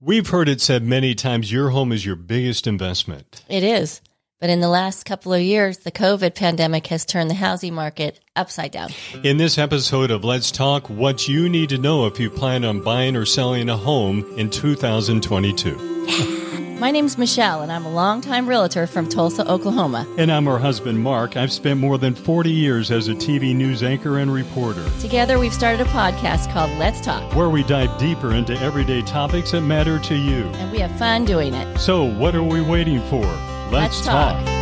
We've 0.00 0.28
heard 0.28 0.48
it 0.48 0.60
said 0.60 0.84
many 0.84 1.16
times 1.16 1.50
your 1.50 1.70
home 1.70 1.90
is 1.90 2.06
your 2.06 2.14
biggest 2.14 2.68
investment. 2.68 3.44
It 3.48 3.64
is. 3.64 4.00
But 4.40 4.48
in 4.48 4.60
the 4.60 4.68
last 4.68 5.02
couple 5.04 5.32
of 5.32 5.42
years, 5.42 5.78
the 5.78 5.90
COVID 5.90 6.36
pandemic 6.36 6.86
has 6.86 7.04
turned 7.04 7.28
the 7.28 7.34
housing 7.34 7.74
market 7.74 8.20
upside 8.36 8.70
down. 8.70 8.90
In 9.24 9.38
this 9.38 9.58
episode 9.58 10.12
of 10.12 10.22
Let's 10.22 10.52
Talk, 10.52 10.88
what 10.88 11.26
you 11.26 11.48
need 11.48 11.70
to 11.70 11.78
know 11.78 12.06
if 12.06 12.20
you 12.20 12.30
plan 12.30 12.64
on 12.64 12.80
buying 12.80 13.16
or 13.16 13.26
selling 13.26 13.68
a 13.68 13.76
home 13.76 14.24
in 14.38 14.50
2022. 14.50 16.36
My 16.78 16.92
name's 16.92 17.18
Michelle, 17.18 17.62
and 17.62 17.72
I'm 17.72 17.84
a 17.84 17.90
longtime 17.90 18.48
realtor 18.48 18.86
from 18.86 19.08
Tulsa, 19.08 19.50
Oklahoma. 19.50 20.06
And 20.16 20.30
I'm 20.30 20.44
her 20.46 20.58
husband, 20.58 21.00
Mark. 21.02 21.36
I've 21.36 21.50
spent 21.50 21.80
more 21.80 21.98
than 21.98 22.14
40 22.14 22.52
years 22.52 22.92
as 22.92 23.08
a 23.08 23.14
TV 23.14 23.52
news 23.52 23.82
anchor 23.82 24.18
and 24.18 24.32
reporter. 24.32 24.88
Together, 25.00 25.40
we've 25.40 25.52
started 25.52 25.84
a 25.84 25.90
podcast 25.90 26.52
called 26.52 26.70
Let's 26.78 27.00
Talk, 27.00 27.34
where 27.34 27.48
we 27.50 27.64
dive 27.64 27.98
deeper 27.98 28.32
into 28.34 28.56
everyday 28.60 29.02
topics 29.02 29.50
that 29.50 29.62
matter 29.62 29.98
to 29.98 30.14
you. 30.14 30.44
And 30.54 30.70
we 30.70 30.78
have 30.78 30.96
fun 31.00 31.24
doing 31.24 31.52
it. 31.52 31.78
So, 31.78 32.04
what 32.04 32.36
are 32.36 32.44
we 32.44 32.60
waiting 32.60 33.00
for? 33.08 33.24
Let's, 33.72 33.72
Let's 33.72 34.06
talk. 34.06 34.44
talk. 34.44 34.57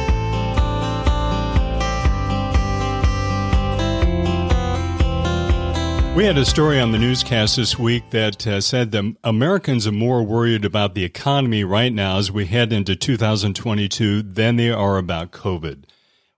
We 6.16 6.24
had 6.24 6.38
a 6.38 6.46
story 6.46 6.80
on 6.80 6.92
the 6.92 6.98
newscast 6.98 7.56
this 7.56 7.78
week 7.78 8.08
that 8.08 8.46
uh, 8.46 8.62
said 8.62 8.90
that 8.92 9.16
Americans 9.22 9.86
are 9.86 9.92
more 9.92 10.22
worried 10.22 10.64
about 10.64 10.94
the 10.94 11.04
economy 11.04 11.62
right 11.62 11.92
now 11.92 12.16
as 12.16 12.32
we 12.32 12.46
head 12.46 12.72
into 12.72 12.96
2022 12.96 14.22
than 14.22 14.56
they 14.56 14.70
are 14.70 14.96
about 14.96 15.30
COVID, 15.30 15.84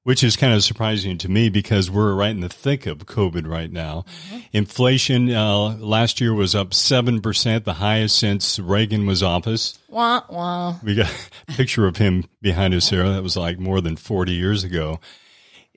which 0.03 0.25
is 0.25 0.35
kind 0.35 0.53
of 0.53 0.65
surprising 0.65 1.17
to 1.19 1.29
me 1.29 1.49
because 1.49 1.93
we're 1.93 2.13
right 2.13 2.33
in 2.33 2.41
the 2.41 2.49
thick 2.49 2.87
of 2.87 3.07
COVID 3.07 3.47
right 3.47 3.71
now. 3.71 4.05
Mm-hmm. 4.27 4.39
Inflation 4.53 5.31
uh, 5.31 5.77
last 5.77 6.21
year 6.21 6.35
was 6.35 6.57
up 6.57 6.71
7%, 6.71 7.63
the 7.63 7.75
highest 7.75 8.19
since 8.19 8.59
Reagan 8.59 9.07
was 9.07 9.23
office. 9.23 9.79
Wah, 9.89 10.23
wah. 10.29 10.75
We 10.83 10.97
got 10.97 11.31
a 11.49 11.53
picture 11.53 11.87
of 11.87 11.99
him 11.99 12.25
behind 12.43 12.75
us 12.75 12.91
here. 12.91 13.09
That 13.09 13.23
was 13.23 13.37
like 13.37 13.61
more 13.61 13.81
than 13.81 13.95
40 13.95 14.33
years 14.33 14.65
ago 14.65 14.99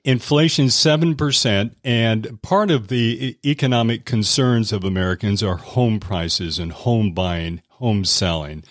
inflation 0.04 0.66
7% 0.66 1.74
and 1.84 2.42
part 2.42 2.70
of 2.70 2.88
the 2.88 3.38
economic 3.44 4.04
concerns 4.04 4.72
of 4.72 4.84
Americans 4.84 5.42
are 5.42 5.56
home 5.56 6.00
prices 6.00 6.58
and 6.58 6.72
home 6.72 7.12
buying, 7.12 7.62
home 7.70 8.04
selling. 8.04 8.64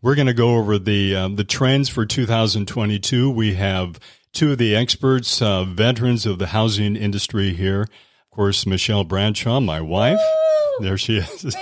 We're 0.00 0.14
going 0.14 0.26
to 0.26 0.34
go 0.34 0.56
over 0.56 0.78
the 0.78 1.14
um, 1.14 1.36
the 1.36 1.44
trends 1.44 1.88
for 1.88 2.04
2022. 2.04 3.30
We 3.30 3.54
have 3.54 4.00
two 4.32 4.52
of 4.52 4.58
the 4.58 4.74
experts, 4.74 5.40
uh, 5.40 5.64
veterans 5.64 6.26
of 6.26 6.38
the 6.38 6.48
housing 6.48 6.96
industry 6.96 7.54
here. 7.54 7.82
Of 7.82 8.30
course, 8.32 8.66
Michelle 8.66 9.04
Bradshaw, 9.04 9.60
my 9.60 9.80
wife. 9.80 10.18
Woo! 10.18 10.84
There 10.84 10.98
she 10.98 11.18
is. 11.18 11.54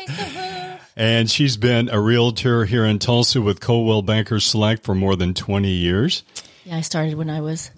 and 0.96 1.30
she's 1.30 1.58
been 1.58 1.90
a 1.90 2.00
realtor 2.00 2.64
here 2.64 2.86
in 2.86 2.98
Tulsa 2.98 3.42
with 3.42 3.60
Coldwell 3.60 4.02
Banker 4.02 4.40
Select 4.40 4.84
for 4.84 4.94
more 4.94 5.16
than 5.16 5.34
20 5.34 5.68
years. 5.68 6.22
Yeah, 6.64 6.76
I 6.76 6.80
started 6.80 7.14
when 7.14 7.28
I 7.28 7.42
was 7.42 7.70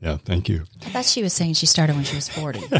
yeah, 0.00 0.16
thank 0.16 0.48
you. 0.48 0.64
I 0.82 0.90
thought 0.90 1.04
she 1.04 1.22
was 1.22 1.34
saying 1.34 1.54
she 1.54 1.66
started 1.66 1.94
when 1.94 2.04
she 2.04 2.16
was 2.16 2.28
40. 2.28 2.58
40. 2.68 2.74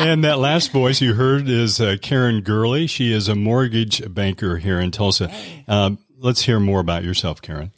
and 0.00 0.24
that 0.24 0.38
last 0.38 0.72
voice 0.72 1.02
you 1.02 1.14
heard 1.14 1.48
is 1.48 1.80
uh, 1.80 1.96
Karen 2.00 2.40
Gurley. 2.40 2.86
She 2.86 3.12
is 3.12 3.28
a 3.28 3.34
mortgage 3.34 4.02
banker 4.12 4.56
here 4.56 4.80
in 4.80 4.90
Tulsa. 4.90 5.30
Um, 5.68 5.98
let's 6.18 6.42
hear 6.42 6.58
more 6.58 6.80
about 6.80 7.04
yourself, 7.04 7.42
Karen. 7.42 7.70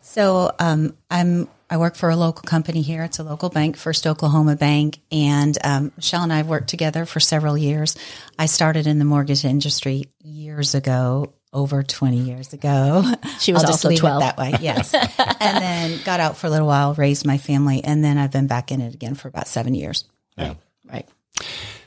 So 0.00 0.52
um, 0.58 0.94
I'm 1.10 1.48
I 1.70 1.78
work 1.78 1.96
for 1.96 2.10
a 2.10 2.16
local 2.16 2.42
company 2.42 2.82
here. 2.82 3.02
It's 3.02 3.18
a 3.18 3.22
local 3.22 3.48
bank, 3.48 3.78
First 3.78 4.06
Oklahoma 4.06 4.56
Bank, 4.56 4.98
and 5.10 5.56
um, 5.64 5.90
Michelle 5.96 6.22
and 6.22 6.30
I 6.30 6.36
have 6.36 6.48
worked 6.48 6.68
together 6.68 7.06
for 7.06 7.18
several 7.18 7.56
years. 7.56 7.96
I 8.38 8.44
started 8.44 8.86
in 8.86 8.98
the 8.98 9.06
mortgage 9.06 9.46
industry 9.46 10.04
years 10.20 10.74
ago 10.74 11.32
over 11.52 11.82
20 11.82 12.16
years 12.16 12.52
ago. 12.52 13.04
She 13.38 13.52
was 13.52 13.64
I'll 13.64 13.72
also 13.72 13.94
12. 13.94 14.20
that 14.20 14.38
way. 14.38 14.54
Yes. 14.60 14.94
and 15.18 15.62
then 15.62 16.00
got 16.04 16.20
out 16.20 16.36
for 16.36 16.46
a 16.46 16.50
little 16.50 16.66
while, 16.66 16.94
raised 16.94 17.26
my 17.26 17.38
family, 17.38 17.82
and 17.84 18.04
then 18.04 18.18
I've 18.18 18.30
been 18.30 18.46
back 18.46 18.72
in 18.72 18.80
it 18.80 18.94
again 18.94 19.14
for 19.14 19.28
about 19.28 19.48
seven 19.48 19.74
years. 19.74 20.04
Yeah. 20.36 20.54
Right. 20.90 21.06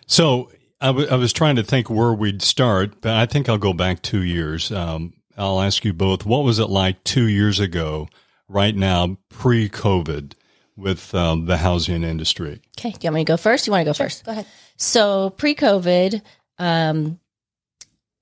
So 0.06 0.52
I, 0.82 0.88
w- 0.88 1.08
I 1.10 1.16
was 1.16 1.34
trying 1.34 1.56
to 1.56 1.64
think 1.64 1.90
where 1.90 2.14
we'd 2.14 2.42
start, 2.42 3.02
but 3.02 3.14
I 3.14 3.26
think 3.26 3.50
I'll 3.50 3.58
go 3.58 3.74
back 3.74 4.02
two 4.02 4.22
years. 4.22 4.72
Um, 4.72 5.14
I'll 5.38 5.62
ask 5.62 5.84
you 5.84 5.94
both, 5.94 6.26
what 6.26 6.44
was 6.44 6.60
it 6.60 6.70
like 6.70 7.04
two 7.04 7.28
years 7.28 7.60
ago, 7.60 8.08
right 8.48 8.76
now, 8.76 9.18
pre 9.30 9.70
COVID? 9.70 10.34
With 10.78 11.16
um, 11.16 11.46
the 11.46 11.56
housing 11.56 12.04
industry. 12.04 12.60
Okay. 12.78 12.92
Do 12.92 12.98
you 13.00 13.08
want 13.08 13.16
me 13.16 13.22
to 13.22 13.30
go 13.30 13.38
first? 13.38 13.66
You 13.66 13.72
want 13.72 13.86
to 13.86 13.90
go 13.90 13.94
sure. 13.94 14.08
first? 14.08 14.26
Go 14.26 14.34
ahead. 14.34 14.46
So 14.76 15.30
pre 15.30 15.56
COVID, 15.56 16.22
um, 16.60 17.18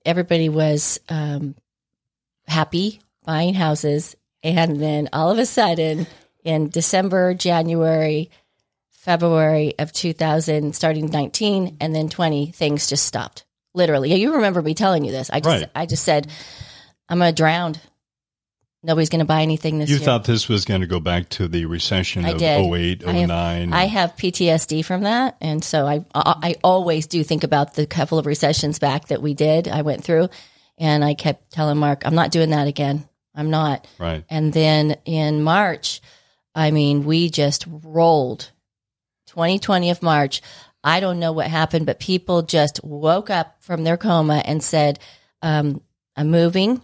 everybody 0.05 0.49
was 0.49 0.99
um, 1.09 1.55
happy 2.47 3.01
buying 3.25 3.53
houses. 3.53 4.15
And 4.43 4.81
then 4.81 5.09
all 5.13 5.31
of 5.31 5.37
a 5.37 5.45
sudden, 5.45 6.07
in 6.43 6.69
December, 6.69 7.33
January, 7.33 8.29
February 8.91 9.73
of 9.79 9.93
2000, 9.93 10.75
starting 10.75 11.07
19 11.07 11.77
and 11.79 11.95
then 11.95 12.09
20, 12.09 12.51
things 12.51 12.87
just 12.87 13.05
stopped. 13.05 13.45
Literally. 13.73 14.09
Yeah, 14.09 14.17
you 14.17 14.35
remember 14.35 14.61
me 14.61 14.73
telling 14.73 15.03
you 15.03 15.11
this. 15.11 15.29
I 15.31 15.39
just, 15.39 15.61
right. 15.63 15.71
I 15.73 15.85
just 15.85 16.03
said, 16.03 16.27
I'm 17.09 17.19
going 17.19 17.33
to 17.33 17.35
drown. 17.35 17.75
Nobody's 18.85 19.09
going 19.09 19.19
to 19.19 19.25
buy 19.25 19.41
anything 19.41 19.79
this 19.79 19.89
you 19.89 19.95
year. 19.95 20.01
You 20.01 20.05
thought 20.05 20.25
this 20.25 20.49
was 20.49 20.65
going 20.65 20.81
to 20.81 20.87
go 20.87 20.99
back 20.99 21.29
to 21.29 21.47
the 21.47 21.65
recession 21.65 22.25
I 22.25 22.31
of 22.31 22.37
did. 22.37 22.59
08, 22.59 23.05
09. 23.05 23.07
I 23.07 23.21
have, 23.21 23.73
I 23.73 23.85
have 23.85 24.15
PTSD 24.17 24.83
from 24.83 25.03
that. 25.03 25.37
And 25.39 25.63
so 25.63 25.87
I, 25.87 26.05
I 26.13 26.55
always 26.63 27.07
do 27.07 27.23
think 27.23 27.45
about 27.45 27.75
the 27.75 27.87
couple 27.87 28.19
of 28.19 28.25
recessions 28.25 28.79
back 28.79 29.07
that 29.07 29.21
we 29.21 29.33
did, 29.33 29.69
I 29.69 29.83
went 29.83 30.03
through. 30.03 30.29
And 30.77 31.03
I 31.03 31.13
kept 31.13 31.51
telling 31.51 31.77
Mark, 31.77 32.05
I'm 32.05 32.15
not 32.15 32.31
doing 32.31 32.49
that 32.49 32.67
again. 32.67 33.07
I'm 33.33 33.49
not. 33.49 33.87
Right. 33.99 34.25
And 34.29 34.51
then 34.51 34.97
in 35.05 35.43
March, 35.43 36.01
I 36.53 36.71
mean, 36.71 37.05
we 37.05 37.29
just 37.29 37.65
rolled 37.67 38.51
2020 39.27 39.91
of 39.91 40.03
March. 40.03 40.41
I 40.83 40.99
don't 40.99 41.19
know 41.19 41.31
what 41.31 41.47
happened, 41.47 41.85
but 41.85 41.99
people 41.99 42.41
just 42.41 42.83
woke 42.83 43.29
up 43.29 43.55
from 43.61 43.83
their 43.83 43.97
coma 43.97 44.41
and 44.45 44.61
said, 44.61 44.99
um, 45.41 45.81
I'm 46.15 46.29
moving. 46.29 46.81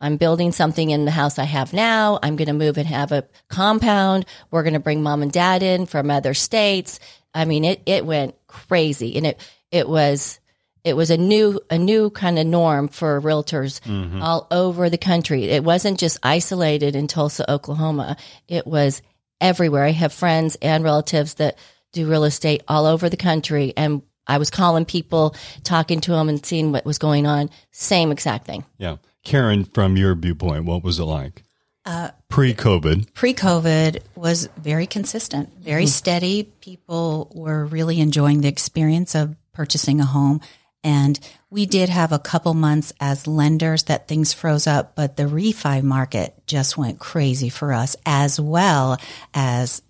I'm 0.00 0.16
building 0.16 0.52
something 0.52 0.90
in 0.90 1.04
the 1.04 1.10
house 1.10 1.38
I 1.38 1.44
have 1.44 1.72
now. 1.72 2.18
I'm 2.22 2.36
going 2.36 2.46
to 2.46 2.52
move 2.52 2.78
and 2.78 2.86
have 2.86 3.12
a 3.12 3.26
compound. 3.48 4.26
We're 4.50 4.62
going 4.62 4.74
to 4.74 4.80
bring 4.80 5.02
mom 5.02 5.22
and 5.22 5.32
dad 5.32 5.62
in 5.62 5.86
from 5.86 6.10
other 6.10 6.34
states. 6.34 7.00
I 7.34 7.44
mean, 7.44 7.64
it, 7.64 7.82
it 7.86 8.06
went 8.06 8.34
crazy 8.46 9.16
and 9.16 9.26
it, 9.26 9.40
it 9.70 9.88
was, 9.88 10.38
it 10.84 10.96
was 10.96 11.10
a 11.10 11.16
new, 11.16 11.60
a 11.68 11.78
new 11.78 12.10
kind 12.10 12.38
of 12.38 12.46
norm 12.46 12.88
for 12.88 13.20
realtors 13.20 13.80
mm-hmm. 13.80 14.22
all 14.22 14.46
over 14.50 14.88
the 14.88 14.98
country. 14.98 15.44
It 15.44 15.64
wasn't 15.64 15.98
just 15.98 16.18
isolated 16.22 16.94
in 16.94 17.08
Tulsa, 17.08 17.50
Oklahoma. 17.50 18.16
It 18.46 18.66
was 18.66 19.02
everywhere. 19.40 19.84
I 19.84 19.90
have 19.90 20.12
friends 20.12 20.56
and 20.62 20.84
relatives 20.84 21.34
that 21.34 21.58
do 21.92 22.08
real 22.08 22.24
estate 22.24 22.62
all 22.68 22.86
over 22.86 23.08
the 23.08 23.16
country. 23.16 23.72
And 23.76 24.02
I 24.26 24.38
was 24.38 24.50
calling 24.50 24.84
people, 24.84 25.34
talking 25.64 26.00
to 26.02 26.12
them 26.12 26.28
and 26.28 26.44
seeing 26.44 26.70
what 26.70 26.84
was 26.84 26.98
going 26.98 27.26
on. 27.26 27.50
Same 27.72 28.12
exact 28.12 28.46
thing. 28.46 28.64
Yeah. 28.78 28.96
Karen, 29.24 29.64
from 29.64 29.96
your 29.96 30.14
viewpoint, 30.14 30.64
what 30.64 30.82
was 30.82 30.98
it 30.98 31.04
like? 31.04 31.42
Uh, 31.84 32.10
pre 32.28 32.54
COVID. 32.54 33.14
Pre 33.14 33.32
COVID 33.34 34.00
was 34.14 34.48
very 34.58 34.86
consistent, 34.86 35.56
very 35.58 35.84
mm-hmm. 35.84 35.88
steady. 35.88 36.42
People 36.60 37.30
were 37.34 37.64
really 37.64 38.00
enjoying 38.00 38.40
the 38.40 38.48
experience 38.48 39.14
of 39.14 39.36
purchasing 39.52 40.00
a 40.00 40.04
home. 40.04 40.40
And 40.84 41.18
we 41.50 41.66
did 41.66 41.88
have 41.88 42.12
a 42.12 42.18
couple 42.18 42.54
months 42.54 42.92
as 43.00 43.26
lenders 43.26 43.84
that 43.84 44.06
things 44.06 44.32
froze 44.32 44.66
up, 44.66 44.94
but 44.94 45.16
the 45.16 45.24
refi 45.24 45.82
market 45.82 46.34
just 46.46 46.76
went 46.78 46.98
crazy 46.98 47.48
for 47.48 47.72
us 47.72 47.96
as 48.06 48.38
well 48.38 48.98
as 49.34 49.82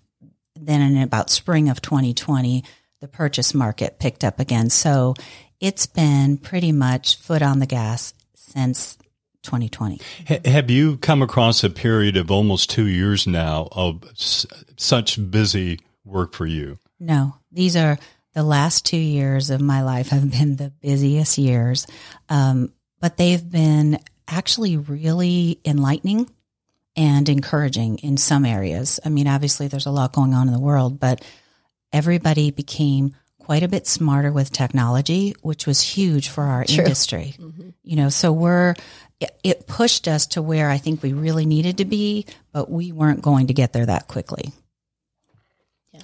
then 0.55 0.81
in 0.81 1.01
about 1.01 1.29
spring 1.29 1.69
of 1.69 1.81
2020, 1.81 2.63
the 3.01 3.07
purchase 3.07 3.53
market 3.53 3.99
picked 3.99 4.23
up 4.23 4.39
again. 4.39 4.69
So 4.69 5.15
it's 5.59 5.85
been 5.85 6.37
pretty 6.37 6.71
much 6.71 7.17
foot 7.17 7.41
on 7.41 7.59
the 7.59 7.65
gas 7.65 8.13
since 8.35 8.97
2020. 9.49 9.99
have 10.45 10.69
you 10.69 10.97
come 10.97 11.23
across 11.23 11.63
a 11.63 11.69
period 11.71 12.15
of 12.17 12.29
almost 12.29 12.69
two 12.69 12.85
years 12.85 13.25
now 13.25 13.67
of 13.71 14.03
s- 14.11 14.45
such 14.77 15.17
busy 15.31 15.79
work 16.05 16.33
for 16.33 16.45
you? 16.45 16.77
No, 16.99 17.35
these 17.51 17.75
are 17.75 17.97
the 18.33 18.43
last 18.43 18.85
two 18.85 18.97
years 18.97 19.49
of 19.49 19.59
my 19.59 19.81
life 19.81 20.09
have 20.09 20.29
been 20.31 20.55
the 20.55 20.69
busiest 20.81 21.39
years, 21.39 21.87
um, 22.29 22.71
but 22.99 23.17
they've 23.17 23.49
been 23.49 23.99
actually 24.27 24.77
really 24.77 25.59
enlightening 25.65 26.29
and 26.95 27.27
encouraging 27.27 27.97
in 27.99 28.17
some 28.17 28.45
areas. 28.45 28.99
I 29.03 29.09
mean, 29.09 29.27
obviously, 29.27 29.67
there's 29.67 29.87
a 29.87 29.91
lot 29.91 30.13
going 30.13 30.35
on 30.35 30.47
in 30.47 30.53
the 30.53 30.59
world, 30.59 30.99
but 30.99 31.23
everybody 31.91 32.51
became 32.51 33.15
quite 33.49 33.63
a 33.63 33.67
bit 33.67 33.87
smarter 33.87 34.31
with 34.31 34.51
technology, 34.51 35.33
which 35.41 35.65
was 35.65 35.81
huge 35.81 36.29
for 36.29 36.43
our 36.43 36.65
True. 36.65 36.83
industry. 36.83 37.33
Mm-hmm. 37.39 37.69
You 37.81 37.95
know, 37.95 38.09
so 38.09 38.31
we're 38.31 38.75
it 39.43 39.65
pushed 39.65 40.07
us 40.07 40.27
to 40.27 40.41
where 40.43 40.69
I 40.69 40.77
think 40.77 41.01
we 41.01 41.13
really 41.13 41.47
needed 41.47 41.79
to 41.79 41.85
be, 41.85 42.27
but 42.51 42.69
we 42.69 42.91
weren't 42.91 43.23
going 43.23 43.47
to 43.47 43.53
get 43.55 43.73
there 43.73 43.87
that 43.87 44.07
quickly. 44.07 44.51
Yeah. 45.91 46.01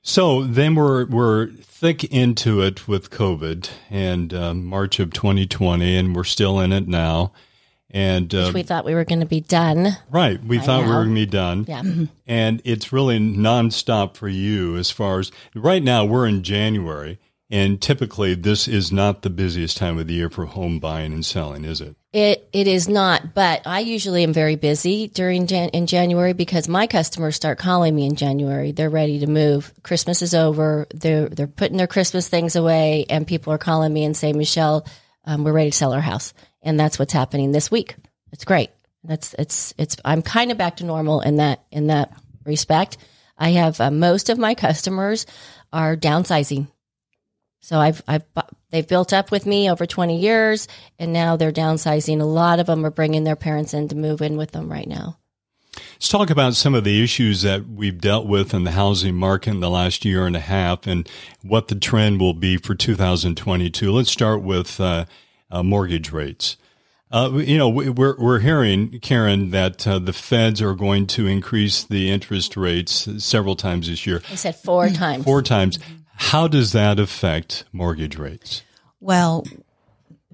So 0.00 0.44
then 0.44 0.74
we're 0.74 1.04
we're 1.04 1.48
thick 1.48 2.04
into 2.04 2.62
it 2.62 2.88
with 2.88 3.10
COVID 3.10 3.68
and 3.90 4.32
um, 4.32 4.64
March 4.64 4.98
of 4.98 5.12
2020, 5.12 5.94
and 5.94 6.16
we're 6.16 6.24
still 6.24 6.58
in 6.58 6.72
it 6.72 6.88
now. 6.88 7.32
And 7.92 8.34
uh, 8.34 8.50
we 8.54 8.62
thought 8.62 8.84
we 8.86 8.94
were 8.94 9.04
going 9.04 9.20
to 9.20 9.26
be 9.26 9.40
done. 9.40 9.88
right, 10.10 10.42
we 10.42 10.58
thought 10.58 10.82
we 10.84 10.88
were 10.88 11.04
going 11.04 11.08
to 11.10 11.14
be 11.14 11.26
done. 11.26 11.64
Yeah. 11.68 11.82
and 12.26 12.62
it's 12.64 12.92
really 12.92 13.18
nonstop 13.18 14.16
for 14.16 14.28
you 14.28 14.76
as 14.76 14.90
far 14.90 15.18
as 15.18 15.30
right 15.54 15.82
now. 15.82 16.04
We're 16.06 16.26
in 16.26 16.42
January, 16.42 17.18
and 17.50 17.82
typically 17.82 18.34
this 18.34 18.66
is 18.66 18.90
not 18.92 19.20
the 19.20 19.28
busiest 19.30 19.76
time 19.76 19.98
of 19.98 20.06
the 20.06 20.14
year 20.14 20.30
for 20.30 20.46
home 20.46 20.78
buying 20.78 21.12
and 21.12 21.24
selling, 21.24 21.66
is 21.66 21.82
it? 21.82 21.94
It 22.14 22.48
it 22.52 22.66
is 22.66 22.88
not, 22.88 23.34
but 23.34 23.66
I 23.66 23.80
usually 23.80 24.22
am 24.22 24.32
very 24.32 24.56
busy 24.56 25.08
during 25.08 25.46
Jan- 25.46 25.70
in 25.70 25.86
January 25.86 26.32
because 26.34 26.68
my 26.68 26.86
customers 26.86 27.36
start 27.36 27.58
calling 27.58 27.94
me 27.94 28.06
in 28.06 28.16
January. 28.16 28.72
They're 28.72 28.90
ready 28.90 29.18
to 29.20 29.26
move. 29.26 29.72
Christmas 29.82 30.20
is 30.22 30.34
over. 30.34 30.86
They're 30.94 31.28
they're 31.28 31.46
putting 31.46 31.76
their 31.78 31.86
Christmas 31.86 32.28
things 32.28 32.54
away, 32.56 33.04
and 33.10 33.26
people 33.26 33.52
are 33.52 33.58
calling 33.58 33.92
me 33.92 34.04
and 34.04 34.14
saying, 34.16 34.36
"Michelle, 34.36 34.86
um, 35.24 35.42
we're 35.44 35.52
ready 35.52 35.70
to 35.70 35.76
sell 35.76 35.94
our 35.94 36.02
house," 36.02 36.34
and 36.62 36.78
that's 36.78 36.98
what's 36.98 37.12
happening 37.12 37.52
this 37.52 37.70
week. 37.70 37.96
It's 38.32 38.44
great. 38.44 38.70
That's 39.04 39.34
it's 39.38 39.74
it's. 39.78 39.96
I'm 40.04 40.22
kind 40.22 40.50
of 40.50 40.58
back 40.58 40.76
to 40.76 40.84
normal 40.84 41.20
in 41.20 41.36
that 41.36 41.64
in 41.70 41.88
that 41.88 42.12
respect. 42.44 42.98
I 43.36 43.50
have 43.50 43.80
uh, 43.80 43.90
most 43.90 44.28
of 44.30 44.38
my 44.38 44.54
customers 44.54 45.26
are 45.72 45.96
downsizing. 45.96 46.68
So 47.60 47.78
I've 47.78 48.02
I've 48.06 48.24
they've 48.70 48.86
built 48.86 49.12
up 49.12 49.30
with 49.30 49.46
me 49.46 49.70
over 49.70 49.86
20 49.86 50.18
years 50.18 50.68
and 50.98 51.12
now 51.12 51.36
they're 51.36 51.52
downsizing. 51.52 52.20
A 52.20 52.24
lot 52.24 52.58
of 52.58 52.66
them 52.66 52.84
are 52.84 52.90
bringing 52.90 53.24
their 53.24 53.36
parents 53.36 53.74
in 53.74 53.88
to 53.88 53.96
move 53.96 54.20
in 54.22 54.36
with 54.36 54.52
them 54.52 54.70
right 54.70 54.88
now. 54.88 55.18
Let's 55.94 56.08
talk 56.08 56.30
about 56.30 56.54
some 56.54 56.74
of 56.74 56.84
the 56.84 57.02
issues 57.02 57.42
that 57.42 57.66
we've 57.66 58.00
dealt 58.00 58.26
with 58.26 58.52
in 58.52 58.64
the 58.64 58.72
housing 58.72 59.14
market 59.14 59.50
in 59.50 59.60
the 59.60 59.70
last 59.70 60.04
year 60.04 60.26
and 60.26 60.36
a 60.36 60.40
half 60.40 60.86
and 60.86 61.08
what 61.42 61.68
the 61.68 61.76
trend 61.76 62.20
will 62.20 62.34
be 62.34 62.56
for 62.56 62.74
2022. 62.74 63.90
Let's 63.90 64.10
start 64.10 64.42
with 64.42 64.80
uh, 64.80 65.06
uh, 65.52 65.62
mortgage 65.62 66.10
rates. 66.10 66.56
Uh, 67.12 67.30
you 67.34 67.58
know, 67.58 67.68
we- 67.68 67.90
we're, 67.90 68.16
we're 68.18 68.38
hearing, 68.40 68.98
Karen, 69.00 69.50
that 69.50 69.86
uh, 69.86 69.98
the 69.98 70.12
feds 70.14 70.60
are 70.62 70.74
going 70.74 71.06
to 71.06 71.26
increase 71.26 71.84
the 71.84 72.10
interest 72.10 72.56
rates 72.56 73.06
several 73.22 73.54
times 73.54 73.86
this 73.88 74.06
year, 74.06 74.22
I 74.30 74.34
said 74.34 74.56
four 74.56 74.88
times. 74.88 75.24
four 75.24 75.42
times. 75.42 75.78
How 76.14 76.48
does 76.48 76.72
that 76.72 76.98
affect 76.98 77.64
mortgage 77.72 78.16
rates? 78.16 78.62
Well, 78.98 79.44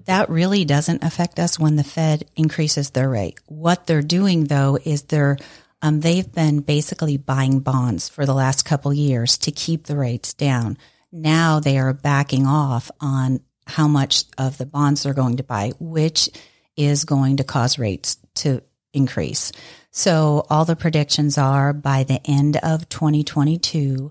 that 0.05 0.29
really 0.29 0.63
doesn't 0.65 1.03
affect 1.03 1.37
us 1.39 1.59
when 1.59 1.75
the 1.75 1.83
Fed 1.83 2.25
increases 2.35 2.91
their 2.91 3.09
rate. 3.09 3.39
What 3.47 3.85
they're 3.85 4.01
doing 4.01 4.45
though 4.45 4.77
is 4.83 5.03
they're 5.03 5.37
um, 5.81 5.99
they've 6.01 6.29
been 6.31 6.59
basically 6.61 7.17
buying 7.17 7.59
bonds 7.59 8.09
for 8.09 8.25
the 8.25 8.33
last 8.33 8.65
couple 8.65 8.93
years 8.93 9.37
to 9.39 9.51
keep 9.51 9.85
the 9.85 9.95
rates 9.95 10.33
down. 10.33 10.77
Now 11.11 11.59
they 11.59 11.77
are 11.77 11.93
backing 11.93 12.45
off 12.45 12.91
on 12.99 13.39
how 13.69 13.87
much 13.87 14.25
of 14.37 14.57
the 14.57 14.65
bonds 14.65 15.03
they're 15.03 15.13
going 15.13 15.37
to 15.37 15.43
buy, 15.43 15.71
which 15.79 16.29
is 16.75 17.05
going 17.05 17.37
to 17.37 17.43
cause 17.43 17.79
rates 17.79 18.17
to 18.35 18.61
increase. 18.93 19.51
So 19.91 20.45
all 20.49 20.65
the 20.65 20.75
predictions 20.75 21.37
are 21.37 21.71
by 21.73 22.03
the 22.03 22.19
end 22.25 22.57
of 22.57 22.89
2022, 22.89 24.09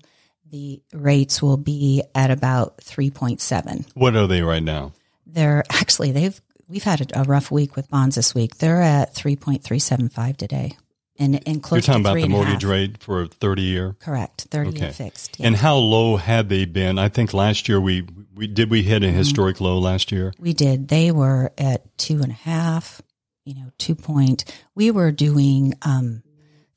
the 0.50 0.80
rates 0.94 1.42
will 1.42 1.56
be 1.58 2.02
at 2.14 2.30
about 2.30 2.78
3.7 2.78 3.86
What 3.94 4.16
are 4.16 4.26
they 4.26 4.42
right 4.42 4.62
now? 4.62 4.92
they're 5.28 5.62
actually 5.70 6.12
they've 6.12 6.40
we've 6.68 6.82
had 6.84 7.12
a, 7.14 7.24
rough 7.24 7.50
week 7.50 7.76
with 7.76 7.90
bonds 7.90 8.16
this 8.16 8.34
week. 8.34 8.56
They're 8.56 8.82
at 8.82 9.14
three 9.14 9.36
point 9.36 9.62
three 9.62 9.78
seven 9.78 10.08
five 10.08 10.36
today, 10.36 10.76
and 11.18 11.40
and 11.48 11.62
close. 11.62 11.78
You're 11.86 11.94
talking 11.94 12.04
to 12.04 12.10
about 12.10 12.20
the 12.22 12.28
mortgage 12.28 12.64
rate 12.64 13.02
for 13.02 13.22
a 13.22 13.26
30 13.28 13.62
year? 13.62 13.96
Correct, 14.00 14.46
thirty 14.50 14.70
year 14.78 14.84
Okay. 14.88 14.92
fixed. 14.92 15.36
And 15.40 15.56
how 15.56 15.76
low 15.76 16.16
had 16.16 16.48
they 16.48 16.64
been? 16.64 16.98
I 16.98 17.08
think 17.08 17.34
last 17.34 17.68
year 17.68 17.80
we, 17.80 18.06
we 18.34 18.46
did 18.46 18.70
we 18.70 18.82
hit 18.82 19.02
a 19.02 19.08
historic 19.10 19.60
low 19.60 19.78
last 19.78 20.12
year? 20.12 20.32
we 20.38 20.52
did. 20.52 20.88
They 20.88 21.10
were 21.10 21.52
at 21.58 21.96
two 21.98 22.22
and 22.22 22.30
a 22.30 22.34
half. 22.34 23.02
You 23.44 23.54
know, 23.54 23.70
two 23.78 23.94
point. 23.94 24.44
We 24.74 24.90
were 24.90 25.10
doing 25.10 25.74
um, 25.82 26.22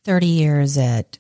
thirty 0.05 0.27
years 0.27 0.77
at. 0.77 1.17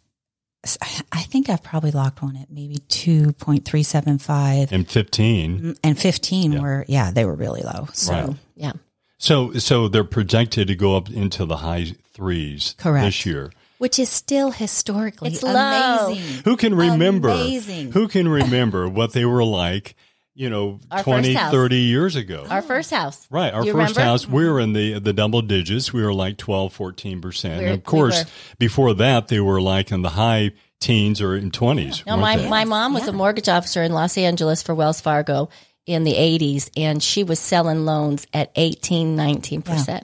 I 1.11 1.21
think 1.23 1.49
I've 1.49 1.63
probably 1.63 1.89
locked 1.89 2.21
one 2.21 2.35
at 2.37 2.51
maybe 2.51 2.77
two 2.87 3.33
point 3.33 3.65
three 3.65 3.81
seven 3.81 4.19
five, 4.19 4.71
And 4.71 4.87
15. 4.87 5.75
and 5.83 5.97
fifteen 5.99 6.51
Yeah. 6.53 6.59
were 6.61 6.85
yeah 6.87 7.09
they 7.11 7.25
were 7.25 7.33
really 7.33 7.61
low. 7.63 7.87
So 7.93 8.13
Right. 8.13 8.35
Yeah. 8.55 8.73
So 9.17 9.53
so 9.53 9.87
they're 9.87 10.03
projected 10.03 10.67
to 10.67 10.75
go 10.75 10.95
up 10.95 11.09
into 11.09 11.45
the 11.45 11.57
high 11.57 11.93
threes 12.13 12.75
Correct. 12.77 13.05
this 13.05 13.25
year. 13.25 13.51
which 13.77 13.97
is 13.97 14.09
still 14.09 14.51
historically 14.51 15.29
It's 15.31 15.41
low. 15.43 15.51
amazing. 16.11 16.43
Who 16.43 16.55
can 16.57 16.75
remember 16.75 17.29
Amazing. 17.29 17.91
who 17.93 18.07
can 18.07 18.27
remember 18.27 18.87
what 18.87 19.13
they 19.13 19.25
were 19.25 19.43
like, 19.43 19.95
you 20.35 20.49
know, 20.49 20.79
Our 20.91 21.03
20, 21.03 21.33
30 21.35 21.75
years 21.77 22.15
ago? 22.15 22.45
Our 22.49 22.61
first 22.61 22.91
house. 22.91 23.27
Right, 23.31 23.51
our 23.53 23.65
You 23.65 23.73
first 23.73 23.95
remember? 23.95 24.01
house, 24.01 24.27
we 24.27 24.47
were 24.47 24.59
in 24.59 24.73
the 24.73 24.99
the 24.99 25.13
double 25.13 25.41
digits. 25.41 25.91
We 25.91 26.03
were 26.03 26.13
like 26.13 26.37
12, 26.37 26.77
14%. 26.77 27.57
We 27.59 27.65
were- 27.65 27.71
of 27.71 27.83
course, 27.83 28.23
were. 28.23 28.29
before 28.59 28.93
that 28.95 29.27
they 29.29 29.39
were 29.39 29.59
like 29.61 29.91
in 29.91 30.01
the 30.03 30.09
high 30.09 30.51
teens 30.79 31.21
or 31.21 31.35
in 31.35 31.51
20s. 31.51 32.05
No, 32.07 32.17
my, 32.17 32.37
they? 32.37 32.49
my 32.49 32.65
mom 32.65 32.93
was 32.93 33.07
a 33.07 33.11
mortgage 33.13 33.47
officer 33.49 33.83
in 33.83 33.93
Los 33.93 34.17
Angeles 34.17 34.63
for 34.63 34.73
Wells 34.73 34.99
Fargo 35.01 35.49
in 35.85 36.03
the 36.05 36.13
80s, 36.13 36.69
and 36.77 37.01
she 37.03 37.23
was 37.23 37.39
selling 37.39 37.85
loans 37.85 38.25
at 38.33 38.51
18, 38.55 39.15
19%. 39.17 40.03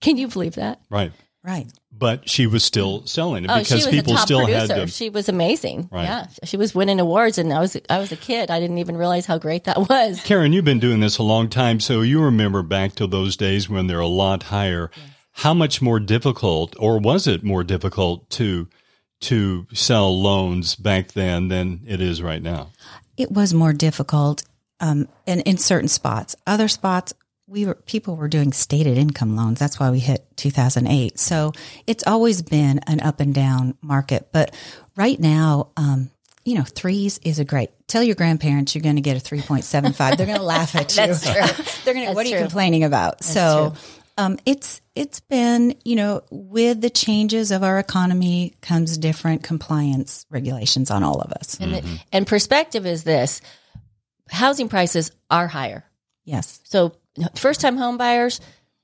Can 0.00 0.16
you 0.16 0.28
believe 0.28 0.54
that? 0.54 0.80
right. 0.90 1.12
Right. 1.48 1.66
But 1.90 2.28
she 2.28 2.46
was 2.46 2.62
still 2.62 3.04
selling 3.06 3.44
it 3.44 3.50
Oh, 3.50 3.56
she 3.56 3.62
because 3.64 3.86
was 3.86 3.86
people 3.88 4.12
a 4.12 4.16
top 4.16 4.26
still 4.26 4.44
producer. 4.44 4.74
had 4.74 4.86
to 4.86 4.92
She 4.92 5.08
was 5.10 5.28
amazing. 5.28 5.88
Right. 5.90 6.04
Yeah, 6.04 6.26
she 6.44 6.56
was 6.56 6.74
winning 6.74 7.00
awards, 7.00 7.38
and 7.38 7.52
I 7.52 7.58
was 7.60 7.76
I 7.88 7.98
was 7.98 8.12
a 8.12 8.16
kid. 8.16 8.50
I 8.50 8.60
didn't 8.60 8.78
even 8.78 8.96
realize 8.96 9.26
how 9.26 9.38
great 9.38 9.64
that 9.64 9.78
was. 9.88 10.20
Karen, 10.22 10.52
you've 10.52 10.64
been 10.64 10.78
doing 10.78 11.00
this 11.00 11.18
a 11.18 11.22
long 11.22 11.48
time, 11.48 11.80
so 11.80 12.02
you 12.02 12.22
remember 12.22 12.62
back 12.62 12.94
to 12.96 13.06
those 13.06 13.36
days 13.36 13.68
when 13.68 13.86
they're 13.86 13.98
a 13.98 14.06
lot 14.06 14.44
higher. 14.44 14.90
How 15.32 15.54
much 15.54 15.80
more 15.82 15.98
difficult, 16.00 16.76
or 16.78 16.98
was 16.98 17.26
it 17.26 17.42
more 17.42 17.64
difficult 17.64 18.28
to 18.30 18.68
to 19.22 19.66
sell 19.72 20.20
loans 20.20 20.76
back 20.76 21.12
then 21.12 21.48
than 21.48 21.80
it 21.86 22.00
is 22.00 22.22
right 22.22 22.42
now? 22.42 22.70
it 23.16 23.32
was 23.32 23.52
more 23.52 23.72
difficult 23.72 24.44
um, 24.78 25.08
in, 25.26 25.40
in 25.40 25.58
certain 25.58 25.88
spots. 25.88 26.36
Other 26.46 26.68
spots, 26.68 27.12
we 27.48 27.64
were 27.64 27.74
people 27.74 28.16
were 28.16 28.28
doing 28.28 28.52
stated 28.52 28.98
income 28.98 29.34
loans. 29.34 29.58
That's 29.58 29.80
why 29.80 29.90
we 29.90 29.98
hit 29.98 30.24
2008. 30.36 31.18
So 31.18 31.52
it's 31.86 32.06
always 32.06 32.42
been 32.42 32.80
an 32.86 33.00
up 33.00 33.20
and 33.20 33.34
down 33.34 33.76
market. 33.80 34.28
But 34.32 34.54
right 34.96 35.18
now, 35.18 35.70
um, 35.76 36.10
you 36.44 36.54
know, 36.54 36.64
threes 36.64 37.18
is 37.24 37.38
a 37.38 37.44
great. 37.44 37.70
Tell 37.88 38.02
your 38.02 38.14
grandparents 38.14 38.74
you're 38.74 38.82
going 38.82 38.96
to 38.96 39.02
get 39.02 39.16
a 39.16 39.20
3.75. 39.20 40.16
They're 40.16 40.26
going 40.26 40.38
to 40.38 40.44
laugh 40.44 40.74
at 40.76 40.90
you. 40.96 41.06
That's 41.06 41.22
true. 41.22 41.64
They're 41.84 41.94
going 41.94 42.04
to. 42.04 42.08
That's 42.10 42.16
What 42.16 42.26
are 42.26 42.28
you 42.28 42.38
complaining 42.38 42.84
about? 42.84 43.24
so. 43.24 43.74
Um, 44.16 44.36
it's 44.44 44.80
it's 44.96 45.20
been 45.20 45.76
you 45.84 45.94
know 45.94 46.22
with 46.32 46.80
the 46.80 46.90
changes 46.90 47.52
of 47.52 47.62
our 47.62 47.78
economy 47.78 48.52
comes 48.62 48.98
different 48.98 49.44
compliance 49.44 50.26
regulations 50.28 50.90
on 50.90 51.04
all 51.04 51.20
of 51.20 51.30
us. 51.30 51.56
And, 51.60 51.74
the, 51.74 52.00
and 52.12 52.26
perspective 52.26 52.84
is 52.84 53.04
this: 53.04 53.40
housing 54.28 54.68
prices 54.68 55.12
are 55.30 55.46
higher. 55.46 55.84
Yes. 56.24 56.60
So 56.64 56.96
first 57.36 57.60
time 57.60 57.76
home 57.76 57.96
buyers, 57.96 58.40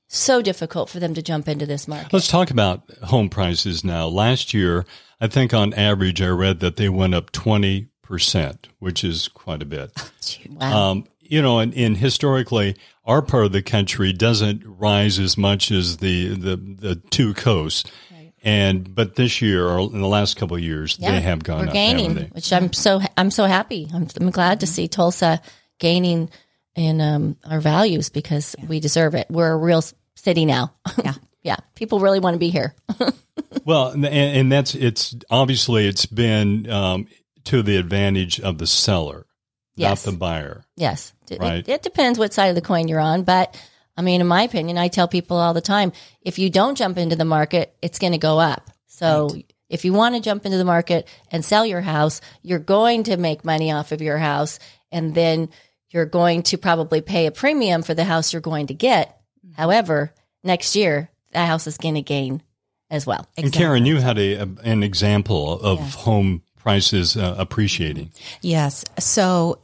so 0.07 0.41
difficult 0.41 0.89
for 0.89 0.99
them 0.99 1.13
to 1.13 1.21
jump 1.21 1.47
into 1.47 1.65
this 1.65 1.87
market. 1.87 2.13
Let's 2.13 2.27
talk 2.27 2.51
about 2.51 2.89
home 3.03 3.29
prices 3.29 3.83
now. 3.83 4.07
Last 4.07 4.53
year, 4.53 4.85
I 5.19 5.27
think 5.27 5.53
on 5.53 5.73
average, 5.73 6.21
I 6.21 6.27
read 6.27 6.59
that 6.59 6.75
they 6.75 6.89
went 6.89 7.15
up 7.15 7.31
twenty 7.31 7.87
percent, 8.01 8.69
which 8.79 9.03
is 9.03 9.27
quite 9.27 9.61
a 9.61 9.65
bit. 9.65 9.91
Wow. 10.49 10.91
Um, 10.91 11.07
you 11.19 11.41
know, 11.41 11.59
and, 11.59 11.73
and 11.73 11.97
historically, 11.97 12.75
our 13.03 13.21
part 13.21 13.45
of 13.45 13.51
the 13.51 13.61
country 13.61 14.13
doesn't 14.13 14.63
rise 14.65 15.19
as 15.19 15.37
much 15.37 15.71
as 15.71 15.97
the 15.97 16.29
the, 16.29 16.55
the 16.55 16.95
two 16.95 17.33
coasts. 17.33 17.89
And 18.43 18.93
but 18.93 19.15
this 19.15 19.41
year, 19.41 19.67
or 19.67 19.79
in 19.79 20.01
the 20.01 20.07
last 20.07 20.37
couple 20.37 20.55
of 20.55 20.61
years, 20.61 20.97
they 20.97 21.19
have 21.19 21.43
gone 21.43 21.61
We're 21.61 21.67
up. 21.67 21.73
gaining, 21.73 22.15
which 22.29 22.53
I'm 22.53 22.73
so 22.73 23.01
I'm 23.17 23.31
so 23.31 23.45
happy. 23.45 23.87
I'm, 23.91 24.07
I'm 24.21 24.29
glad 24.29 24.59
to 24.59 24.67
see 24.67 24.87
Tulsa 24.87 25.41
gaining 25.79 26.29
in 26.75 27.01
um, 27.01 27.37
our 27.45 27.59
values 27.61 28.09
because 28.09 28.55
we 28.67 28.79
deserve 28.79 29.15
it. 29.15 29.27
We're 29.29 29.51
a 29.51 29.57
real 29.57 29.83
city 30.15 30.45
now. 30.45 30.73
Yeah. 31.03 31.13
yeah. 31.43 31.57
People 31.75 31.99
really 31.99 32.19
want 32.19 32.35
to 32.35 32.39
be 32.39 32.49
here. 32.49 32.75
Well, 33.65 33.89
and, 33.89 34.05
and 34.05 34.51
that's 34.51 34.75
it's 34.75 35.15
obviously 35.29 35.87
it's 35.87 36.05
been 36.05 36.69
um, 36.69 37.07
to 37.45 37.63
the 37.63 37.77
advantage 37.77 38.39
of 38.39 38.59
the 38.59 38.67
seller, 38.67 39.25
Yes. 39.75 40.05
not 40.05 40.11
the 40.11 40.17
buyer. 40.17 40.63
Yes. 40.75 41.13
Right. 41.31 41.67
It, 41.67 41.69
it 41.69 41.81
depends 41.81 42.19
what 42.19 42.31
side 42.33 42.47
of 42.47 42.55
the 42.55 42.61
coin 42.61 42.87
you're 42.87 42.99
on, 42.99 43.23
but 43.23 43.59
I 43.97 44.03
mean, 44.03 44.21
in 44.21 44.27
my 44.27 44.43
opinion, 44.43 44.77
I 44.77 44.87
tell 44.89 45.07
people 45.07 45.37
all 45.37 45.53
the 45.53 45.61
time, 45.61 45.93
if 46.21 46.37
you 46.37 46.49
don't 46.49 46.77
jump 46.77 46.97
into 46.97 47.15
the 47.15 47.25
market, 47.25 47.75
it's 47.81 47.97
going 47.97 48.13
to 48.13 48.19
go 48.19 48.39
up. 48.39 48.69
So 48.87 49.29
if 49.69 49.83
you 49.83 49.93
want 49.93 50.15
to 50.15 50.21
jump 50.21 50.45
into 50.45 50.57
the 50.57 50.65
market 50.65 51.07
and 51.31 51.43
sell 51.43 51.65
your 51.65 51.81
house, 51.81 52.21
you're 52.43 52.59
going 52.59 53.03
to 53.03 53.17
make 53.17 53.43
money 53.43 53.71
off 53.71 53.91
of 53.91 54.01
your 54.01 54.17
house 54.17 54.59
and 54.91 55.15
then 55.15 55.49
you're 55.89 56.05
going 56.05 56.43
to 56.43 56.57
probably 56.57 57.01
pay 57.01 57.25
a 57.25 57.31
premium 57.31 57.83
for 57.83 57.93
the 57.93 58.03
house 58.03 58.33
you're 58.33 58.41
going 58.41 58.67
to 58.67 58.73
get. 58.73 59.19
However, 59.55 60.13
next 60.43 60.75
year, 60.75 61.09
that 61.31 61.47
house 61.47 61.67
is 61.67 61.77
going 61.77 61.95
to 61.95 62.01
gain 62.01 62.41
as 62.89 63.05
well. 63.05 63.27
And 63.37 63.51
Karen, 63.51 63.85
you 63.85 63.97
had 63.97 64.17
a, 64.17 64.33
a 64.35 64.49
an 64.63 64.83
example 64.83 65.59
of 65.59 65.79
home 65.93 66.43
prices 66.57 67.15
uh, 67.15 67.35
appreciating. 67.37 68.11
Yes. 68.41 68.83
So 68.99 69.59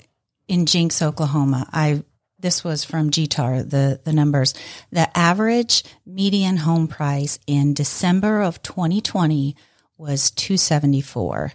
in 0.47 0.65
Jenks, 0.65 1.01
Oklahoma, 1.01 1.67
I 1.71 2.03
this 2.41 2.63
was 2.63 2.83
from 2.83 3.11
GTAR, 3.11 3.69
the, 3.69 4.01
the 4.03 4.13
numbers. 4.13 4.53
The 4.91 5.15
average 5.17 5.83
median 6.05 6.57
home 6.57 6.87
price 6.87 7.39
in 7.45 7.73
December 7.73 8.41
of 8.41 8.61
2020 8.63 9.55
was 9.97 10.31
274. 10.31 11.53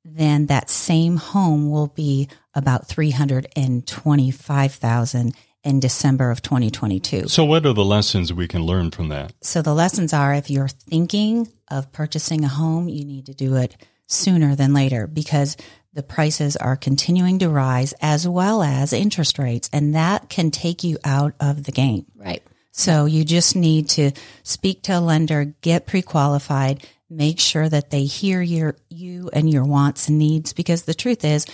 then 0.04 0.46
that 0.46 0.70
same 0.70 1.18
home 1.18 1.70
will 1.70 1.88
be 1.88 2.28
about 2.54 2.88
325,000 2.88 5.34
in 5.64 5.80
December 5.80 6.30
of 6.30 6.42
2022. 6.42 7.28
So 7.28 7.44
what 7.44 7.66
are 7.66 7.72
the 7.72 7.84
lessons 7.84 8.32
we 8.32 8.48
can 8.48 8.62
learn 8.62 8.90
from 8.90 9.08
that? 9.08 9.32
So 9.42 9.62
the 9.62 9.74
lessons 9.74 10.12
are 10.12 10.34
if 10.34 10.50
you're 10.50 10.68
thinking 10.68 11.48
of 11.70 11.92
purchasing 11.92 12.44
a 12.44 12.48
home, 12.48 12.88
you 12.88 13.04
need 13.04 13.26
to 13.26 13.34
do 13.34 13.56
it 13.56 13.76
sooner 14.06 14.54
than 14.54 14.72
later 14.72 15.06
because 15.06 15.56
the 15.92 16.02
prices 16.02 16.56
are 16.56 16.76
continuing 16.76 17.38
to 17.40 17.48
rise 17.48 17.92
as 18.00 18.26
well 18.26 18.62
as 18.62 18.92
interest 18.92 19.38
rates 19.38 19.68
and 19.72 19.94
that 19.94 20.28
can 20.28 20.50
take 20.50 20.84
you 20.84 20.98
out 21.04 21.34
of 21.40 21.64
the 21.64 21.72
game. 21.72 22.06
Right. 22.14 22.42
So 22.70 23.06
you 23.06 23.24
just 23.24 23.56
need 23.56 23.88
to 23.90 24.12
speak 24.44 24.82
to 24.84 24.98
a 24.98 25.00
lender, 25.00 25.44
get 25.62 25.86
pre-qualified, 25.86 26.86
make 27.10 27.40
sure 27.40 27.68
that 27.68 27.90
they 27.90 28.04
hear 28.04 28.40
your 28.40 28.76
you 28.88 29.30
and 29.32 29.50
your 29.50 29.64
wants 29.64 30.08
and 30.08 30.18
needs 30.18 30.52
because 30.52 30.82
the 30.82 30.94
truth 30.94 31.24
is 31.24 31.46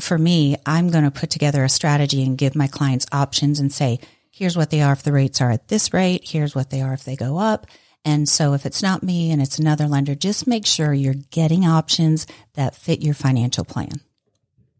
for 0.00 0.18
me, 0.18 0.56
I'm 0.66 0.90
going 0.90 1.04
to 1.04 1.10
put 1.10 1.30
together 1.30 1.64
a 1.64 1.68
strategy 1.68 2.22
and 2.22 2.38
give 2.38 2.54
my 2.54 2.66
clients 2.66 3.06
options 3.12 3.60
and 3.60 3.72
say, 3.72 4.00
here's 4.30 4.56
what 4.56 4.70
they 4.70 4.82
are 4.82 4.92
if 4.92 5.02
the 5.02 5.12
rates 5.12 5.40
are 5.40 5.50
at 5.50 5.68
this 5.68 5.92
rate, 5.92 6.22
here's 6.24 6.54
what 6.54 6.70
they 6.70 6.80
are 6.80 6.92
if 6.92 7.04
they 7.04 7.16
go 7.16 7.38
up. 7.38 7.66
And 8.04 8.28
so 8.28 8.54
if 8.54 8.64
it's 8.64 8.82
not 8.82 9.02
me 9.02 9.30
and 9.30 9.42
it's 9.42 9.58
another 9.58 9.86
lender, 9.86 10.14
just 10.14 10.46
make 10.46 10.66
sure 10.66 10.94
you're 10.94 11.14
getting 11.30 11.66
options 11.66 12.26
that 12.54 12.74
fit 12.74 13.02
your 13.02 13.14
financial 13.14 13.64
plan. 13.64 14.00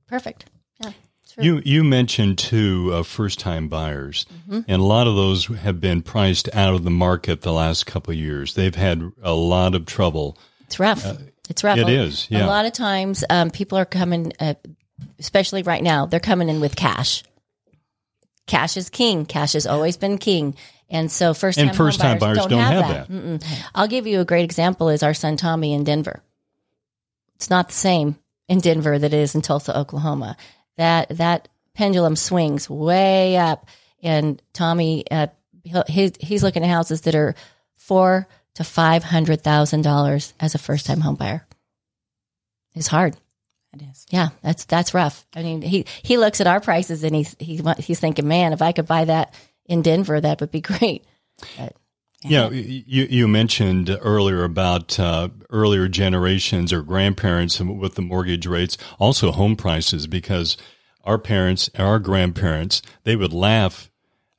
Perfect. 0.07 0.47
Yeah. 0.83 0.93
True. 1.33 1.45
You 1.45 1.63
you 1.65 1.85
mentioned 1.85 2.39
two 2.39 2.91
uh, 2.95 3.03
first 3.03 3.39
time 3.39 3.69
buyers, 3.69 4.25
mm-hmm. 4.33 4.61
and 4.67 4.81
a 4.81 4.85
lot 4.85 5.07
of 5.07 5.15
those 5.15 5.47
have 5.47 5.79
been 5.79 6.01
priced 6.01 6.49
out 6.55 6.75
of 6.75 6.85
the 6.85 6.91
market 6.91 7.43
the 7.43 7.53
last 7.53 7.85
couple 7.85 8.13
of 8.13 8.19
years. 8.19 8.55
They've 8.55 8.75
had 8.75 9.13
a 9.23 9.35
lot 9.35 9.75
of 9.75 9.85
trouble. 9.85 10.39
It's 10.61 10.81
rough. 10.81 11.05
Uh, 11.05 11.17
it's 11.51 11.63
rough. 11.63 11.79
It 11.79 11.89
is. 11.89 12.27
Yeah. 12.31 12.47
A 12.47 12.49
lot 12.49 12.65
of 12.65 12.73
times, 12.73 13.25
um, 13.29 13.51
people 13.51 13.79
are 13.79 13.85
coming, 13.85 14.33
uh, 14.41 14.55
especially 15.19 15.63
right 15.63 15.83
now. 15.83 16.07
They're 16.07 16.21
coming 16.21 16.49
in 16.49 16.61
with 16.61 16.77
cash. 16.77 17.25
Cash 18.47 18.77
is 18.77 18.89
king. 18.89 19.27
Cash 19.27 19.53
has 19.53 19.67
always 19.67 19.97
been 19.97 20.19
king. 20.19 20.55
And 20.91 21.13
so 21.13 21.35
first 21.35 21.59
time 21.59 21.69
and 21.69 21.77
first 21.77 22.01
time 22.01 22.19
buyers, 22.19 22.39
don't, 22.39 22.51
don't 22.51 22.61
have, 22.61 22.85
have, 22.85 23.09
that. 23.09 23.41
that. 23.41 23.71
I'll 23.75 23.89
give 23.89 24.07
you 24.07 24.21
a 24.21 24.25
great 24.25 24.45
example 24.45 24.89
is 24.89 25.03
our 25.03 25.15
son 25.15 25.37
Tommy 25.37 25.75
in 25.75 25.85
Denver. 25.85 26.23
It's 27.35 27.51
not 27.51 27.69
the 27.69 27.75
same 27.75 28.17
in 28.49 28.61
Denver 28.61 28.99
that 28.99 29.13
it 29.13 29.19
is 29.19 29.35
in 29.35 29.43
Tulsa, 29.43 29.77
Oklahoma. 29.79 30.37
That 30.77 31.11
that 31.11 31.49
pendulum 31.75 32.17
swings 32.17 32.71
way 32.71 33.37
up, 33.37 33.67
and 34.03 34.41
Tommy, 34.53 35.05
uh, 35.11 35.29
he's, 35.87 36.13
he's 36.19 36.43
looking 36.43 36.65
at 36.65 36.71
houses 36.71 37.03
that 37.03 37.15
are 37.15 37.35
four 37.75 38.27
to 38.55 38.65
five 38.65 39.05
hundred 39.05 39.43
thousand 39.43 39.83
dollars 39.83 40.33
as 40.41 40.55
a 40.55 40.59
first 40.59 40.87
time 40.87 41.01
home 41.01 41.17
buyer. 41.17 41.47
It's 42.75 42.89
hard. 42.89 43.17
It 43.75 43.83
is. 43.83 44.07
Yeah, 44.11 44.29
that's 44.43 44.65
that's 44.65 44.95
rough. 44.95 45.27
I 45.35 45.43
mean, 45.43 45.63
he 45.63 45.85
he 46.03 46.17
looks 46.17 46.41
at 46.41 46.47
our 46.47 46.61
prices 46.61 47.05
and 47.05 47.15
he's 47.15 47.37
he's 47.39 47.63
he's 47.79 48.01
thinking, 48.01 48.27
man, 48.27 48.53
if 48.53 48.63
I 48.63 48.73
could 48.73 48.87
buy 48.87 49.05
that 49.05 49.35
in 49.67 49.83
Denver, 49.83 50.21
that 50.21 50.41
would 50.41 50.51
be 50.51 50.61
great. 50.63 51.05
But, 51.57 51.77
yeah, 52.23 52.51
you 52.51 53.07
you 53.09 53.29
mentioned 53.29 53.97
earlier 54.01 54.43
about 54.43 54.99
uh, 54.99 55.29
earlier 55.51 55.87
generations 55.87 56.73
or 56.73 56.83
grandparents 56.83 57.61
with 57.61 57.95
the 57.95 58.03
mortgage 58.03 58.47
rates, 58.47 58.77
also 58.99 59.31
home 59.31 59.55
prices, 59.55 60.09
because 60.09 60.57
our 61.05 61.19
parents, 61.19 61.71
our 61.79 62.01
grandparents, 62.01 62.83
they 63.05 63.15
would 63.15 63.33
laugh, 63.33 63.89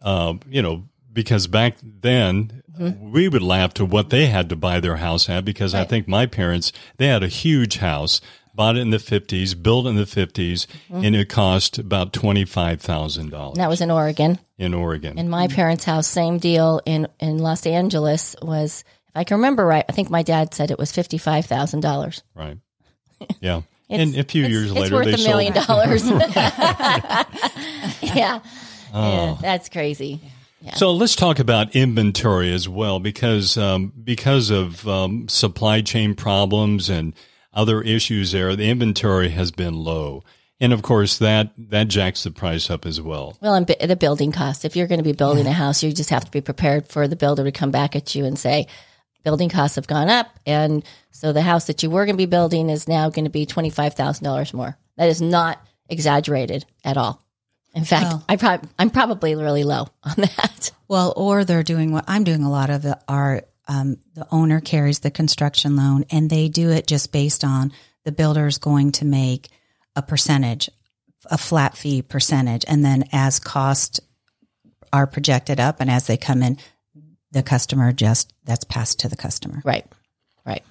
uh, 0.02 0.34
you 0.50 0.62
know, 0.62 0.90
because 1.14 1.48
back 1.48 1.78
then 1.82 2.64
mm-hmm. 2.78 3.12
we 3.12 3.30
would 3.30 3.42
laugh 3.42 3.74
to 3.76 3.86
what 3.86 4.10
they 4.10 4.26
had 4.26 4.50
to 4.50 4.58
buy 4.58 4.82
their 4.82 4.98
house 4.98 5.30
at. 5.30 5.46
Because 5.46 5.74
right. 5.74 5.82
I 5.82 5.86
think 5.86 6.06
my 6.06 6.26
parents 6.26 6.74
they 6.98 7.08
had 7.08 7.24
a 7.24 7.30
huge 7.30 7.78
house 7.78 8.20
bought 8.60 8.76
it 8.76 8.82
in 8.82 8.90
the 8.90 8.98
50s, 8.98 9.64
built 9.64 9.88
in 9.88 9.96
the 9.96 10.04
50s, 10.04 10.68
mm-hmm. 10.68 11.06
and 11.06 11.16
it 11.16 11.30
cost 11.30 11.80
about 11.80 12.12
$25,000. 12.12 13.56
That 13.56 13.70
was 13.70 13.80
in 13.80 13.90
Oregon. 13.90 14.38
In 14.58 14.74
Oregon. 14.74 15.18
In 15.18 15.30
my 15.30 15.48
parents' 15.48 15.86
house, 15.86 16.08
same 16.08 16.40
deal 16.40 16.82
in, 16.86 17.08
in 17.22 17.38
Los 17.38 17.66
Angeles 17.66 18.36
was, 18.42 18.84
if 19.08 19.16
I 19.16 19.24
can 19.24 19.38
remember 19.38 19.66
right, 19.66 19.86
I 19.88 19.94
think 19.94 20.10
my 20.10 20.24
dad 20.24 20.54
said 20.54 20.72
it 20.72 20.78
was 20.78 20.92
$55,000. 20.92 22.22
Right. 22.36 22.58
Yeah. 23.42 23.62
and 23.90 24.16
a 24.16 24.24
few 24.24 24.46
years 24.46 24.72
it's 24.72 24.80
later, 24.80 24.96
worth 24.96 25.06
they 25.06 25.14
a 25.14 25.28
million 25.28 25.54
sold. 25.54 25.68
dollars. 25.68 26.10
yeah. 28.02 28.40
Oh. 28.94 29.14
yeah. 29.14 29.38
That's 29.42 29.70
crazy. 29.70 30.20
Yeah. 30.62 30.74
So 30.76 30.92
let's 30.92 31.16
talk 31.16 31.40
about 31.40 31.76
inventory 31.76 32.54
as 32.54 32.68
well, 32.68 33.00
because 33.00 33.58
um, 33.58 33.92
because 34.04 34.52
of 34.52 34.88
um, 34.88 35.28
supply 35.28 35.82
chain 35.82 36.14
problems 36.14 36.90
and 36.90 37.14
other 37.54 37.82
issues 37.82 38.32
there, 38.32 38.56
the 38.56 38.70
inventory 38.70 39.30
has 39.30 39.52
been 39.52 39.74
low. 39.74 40.24
And 40.62 40.74
of 40.74 40.82
course, 40.82 41.18
that, 41.20 41.54
that 41.58 41.88
jacks 41.88 42.24
the 42.24 42.32
price 42.32 42.70
up 42.70 42.86
as 42.86 43.00
well. 43.00 43.38
Well, 43.42 43.56
and 43.56 43.66
the 43.66 43.96
building 43.96 44.32
costs. 44.32 44.66
If 44.66 44.76
you're 44.76 44.88
going 44.88 45.00
to 45.00 45.04
be 45.04 45.14
building 45.14 45.46
yeah. 45.46 45.52
a 45.52 45.54
house, 45.54 45.82
you 45.82 45.94
just 45.94 46.10
have 46.10 46.26
to 46.26 46.32
be 46.32 46.42
prepared 46.42 46.88
for 46.88 47.08
the 47.08 47.16
builder 47.16 47.46
to 47.46 47.52
come 47.52 47.72
back 47.72 47.96
at 47.96 48.14
you 48.14 48.26
and 48.26 48.38
say, 48.38 48.68
building 49.24 49.50
costs 49.50 49.76
have 49.76 49.88
gone 49.88 50.10
up. 50.10 50.28
And 50.46 50.84
so 51.12 51.32
the 51.32 51.42
house 51.42 51.68
that 51.68 51.82
you 51.82 51.90
were 51.90 52.06
going 52.06 52.16
to 52.16 52.22
be 52.22 52.26
building 52.26 52.70
is 52.70 52.88
now 52.88 53.10
going 53.10 53.26
to 53.26 53.32
be 53.32 53.46
$25,000 53.46 54.54
more. 54.54 54.78
That 54.98 55.10
is 55.10 55.22
not 55.22 55.66
exaggerated 55.88 56.66
at 56.84 56.98
all. 56.98 57.24
In 57.74 57.86
fact, 57.86 58.06
well, 58.06 58.26
I 58.28 58.36
prob- 58.36 58.68
I'm 58.78 58.90
probably 58.90 59.36
really 59.36 59.64
low 59.64 59.88
on 60.04 60.16
that. 60.18 60.72
Well, 60.88 61.14
or 61.16 61.46
they're 61.46 61.64
doing 61.64 61.92
what 61.92 62.06
I'm 62.08 62.24
doing 62.24 62.44
a 62.44 62.50
lot 62.50 62.70
of 62.70 62.86
are 63.08 63.44
um, 63.70 63.98
the 64.16 64.28
owner 64.32 64.60
carries 64.60 65.00
the 65.00 65.12
construction 65.12 65.76
loan 65.76 66.04
and 66.10 66.30
they 66.30 66.50
do 66.50 66.72
it 66.72 66.88
just 66.88 67.14
based 67.14 67.46
on 67.46 67.72
the 68.04 68.12
builder 68.12 68.48
is 68.48 68.58
going 68.58 68.92
to 68.94 69.06
make 69.06 69.48
a 69.96 70.02
percentage, 70.02 70.70
a 71.28 71.38
flat 71.38 71.78
fee 71.78 72.02
percentage. 72.02 72.66
And 72.68 72.84
then 72.84 73.06
as 73.12 73.40
costs 73.40 74.00
are 74.92 75.06
projected 75.06 75.60
up 75.60 75.80
and 75.80 75.90
as 75.90 76.08
they 76.08 76.18
come 76.18 76.42
in, 76.42 76.58
the 77.32 77.44
customer 77.44 77.92
just, 77.92 78.34
that's 78.44 78.64
passed 78.64 79.00
to 79.02 79.08
the 79.08 79.16
customer. 79.16 79.62
Right. 79.64 79.86
Right. 80.44 80.64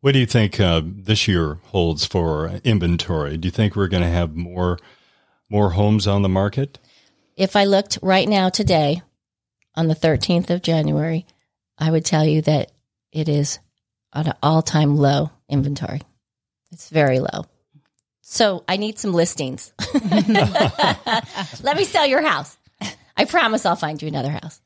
What 0.00 0.12
do 0.12 0.20
you 0.20 0.26
think 0.26 0.60
uh, 0.60 0.82
this 0.84 1.26
year 1.26 1.58
holds 1.64 2.06
for 2.06 2.60
inventory? 2.62 3.36
Do 3.38 3.48
you 3.48 3.52
think 3.52 3.74
we're 3.74 3.88
going 3.88 4.04
to 4.04 4.08
have 4.08 4.36
more 4.36 4.78
more 5.48 5.70
homes 5.70 6.06
on 6.06 6.22
the 6.22 6.28
market? 6.28 6.78
If 7.36 7.54
I 7.56 7.64
looked 7.64 7.98
right 8.02 8.28
now 8.28 8.48
today, 8.48 9.02
on 9.76 9.88
the 9.88 9.94
13th 9.94 10.50
of 10.50 10.62
January, 10.62 11.26
I 11.78 11.90
would 11.90 12.04
tell 12.04 12.24
you 12.24 12.42
that 12.42 12.72
it 13.12 13.28
is 13.28 13.58
at 14.14 14.26
an 14.26 14.34
all 14.42 14.62
time 14.62 14.96
low 14.96 15.30
inventory. 15.48 16.00
It's 16.72 16.90
very 16.90 17.20
low. 17.20 17.44
So 18.22 18.64
I 18.68 18.76
need 18.76 18.98
some 18.98 19.12
listings. 19.12 19.72
Let 20.02 21.76
me 21.76 21.84
sell 21.84 22.06
your 22.06 22.22
house. 22.22 22.56
I 23.16 23.24
promise 23.24 23.64
I'll 23.64 23.76
find 23.76 24.02
you 24.02 24.08
another 24.08 24.30
house. 24.30 24.60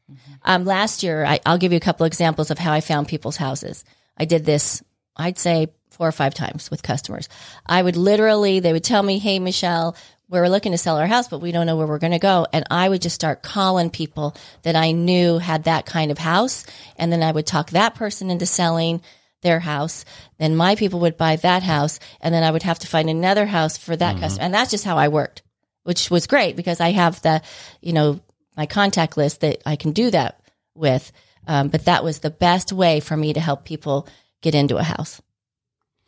Um, 0.45 0.65
last 0.65 1.03
year, 1.03 1.25
I, 1.25 1.41
I'll 1.47 1.59
give 1.59 1.73
you 1.73 1.77
a 1.77 1.81
couple 1.81 2.07
examples 2.07 2.51
of 2.51 2.59
how 2.59 2.73
I 2.73 2.81
found 2.81 3.07
people's 3.07 3.37
houses. 3.37 3.85
I 4.17 4.25
did 4.25 4.45
this, 4.45 4.83
I'd 5.17 5.39
say 5.39 5.69
four 5.91 6.09
or 6.09 6.13
five 6.13 6.35
times 6.35 6.71
with 6.71 6.83
customers. 6.83 7.29
I 7.67 7.83
would 7.83 7.97
literally, 7.97 8.59
they 8.61 8.73
would 8.73 8.83
tell 8.83 9.03
me, 9.03 9.19
Hey, 9.19 9.39
Michelle, 9.39 9.95
we 10.31 10.39
were 10.39 10.49
looking 10.49 10.73
to 10.73 10.79
sell 10.79 10.97
our 10.97 11.09
house, 11.09 11.27
but 11.27 11.41
we 11.41 11.51
don't 11.51 11.67
know 11.67 11.77
where 11.77 11.89
we're 11.89 11.99
going 11.99 12.13
to 12.13 12.21
go. 12.21 12.47
And 12.53 12.65
I 12.71 12.89
would 12.89 13.03
just 13.03 13.17
start 13.17 13.43
calling 13.43 13.91
people 13.91 14.37
that 14.63 14.77
I 14.77 14.93
knew 14.93 15.39
had 15.39 15.65
that 15.65 15.87
kind 15.87 16.13
of 16.13 16.19
house. 16.19 16.65
And 16.97 17.13
then 17.13 17.23
I 17.23 17.33
would 17.33 17.47
talk 17.47 17.71
that 17.71 17.97
person 17.97 18.31
into 18.31 18.47
selling 18.47 19.03
their 19.43 19.59
house. 19.59 20.05
Then 20.39 20.55
my 20.55 20.77
people 20.77 21.01
would 21.01 21.17
buy 21.17 21.37
that 21.37 21.65
house. 21.65 21.99
And 22.21 22.33
then 22.33 22.45
I 22.45 22.51
would 22.53 22.63
have 22.63 22.79
to 22.81 22.87
find 22.87 23.11
another 23.11 23.45
house 23.45 23.77
for 23.77 23.97
that 23.97 24.13
mm-hmm. 24.13 24.23
customer. 24.23 24.45
And 24.45 24.55
that's 24.55 24.71
just 24.71 24.85
how 24.85 24.97
I 24.99 25.09
worked, 25.09 25.43
which 25.83 26.11
was 26.11 26.29
great 26.29 26.55
because 26.55 26.81
I 26.81 26.93
have 26.93 27.21
the, 27.23 27.43
you 27.81 27.93
know, 27.93 28.21
my 28.57 28.67
contact 28.67 29.17
list 29.17 29.41
that 29.41 29.61
I 29.67 29.75
can 29.75 29.91
do 29.91 30.13
that 30.13 30.41
with. 30.77 31.11
Um, 31.49 31.69
but 31.69 31.87
that 31.87 32.05
was 32.05 32.21
the 32.21 32.31
best 32.31 32.73
way 32.73 33.01
for 33.01 33.17
me 33.17 33.33
to 33.33 33.41
help 33.41 33.65
people 33.65 34.07
get 34.43 34.55
into 34.55 34.77
a 34.77 34.83
house. 34.85 35.21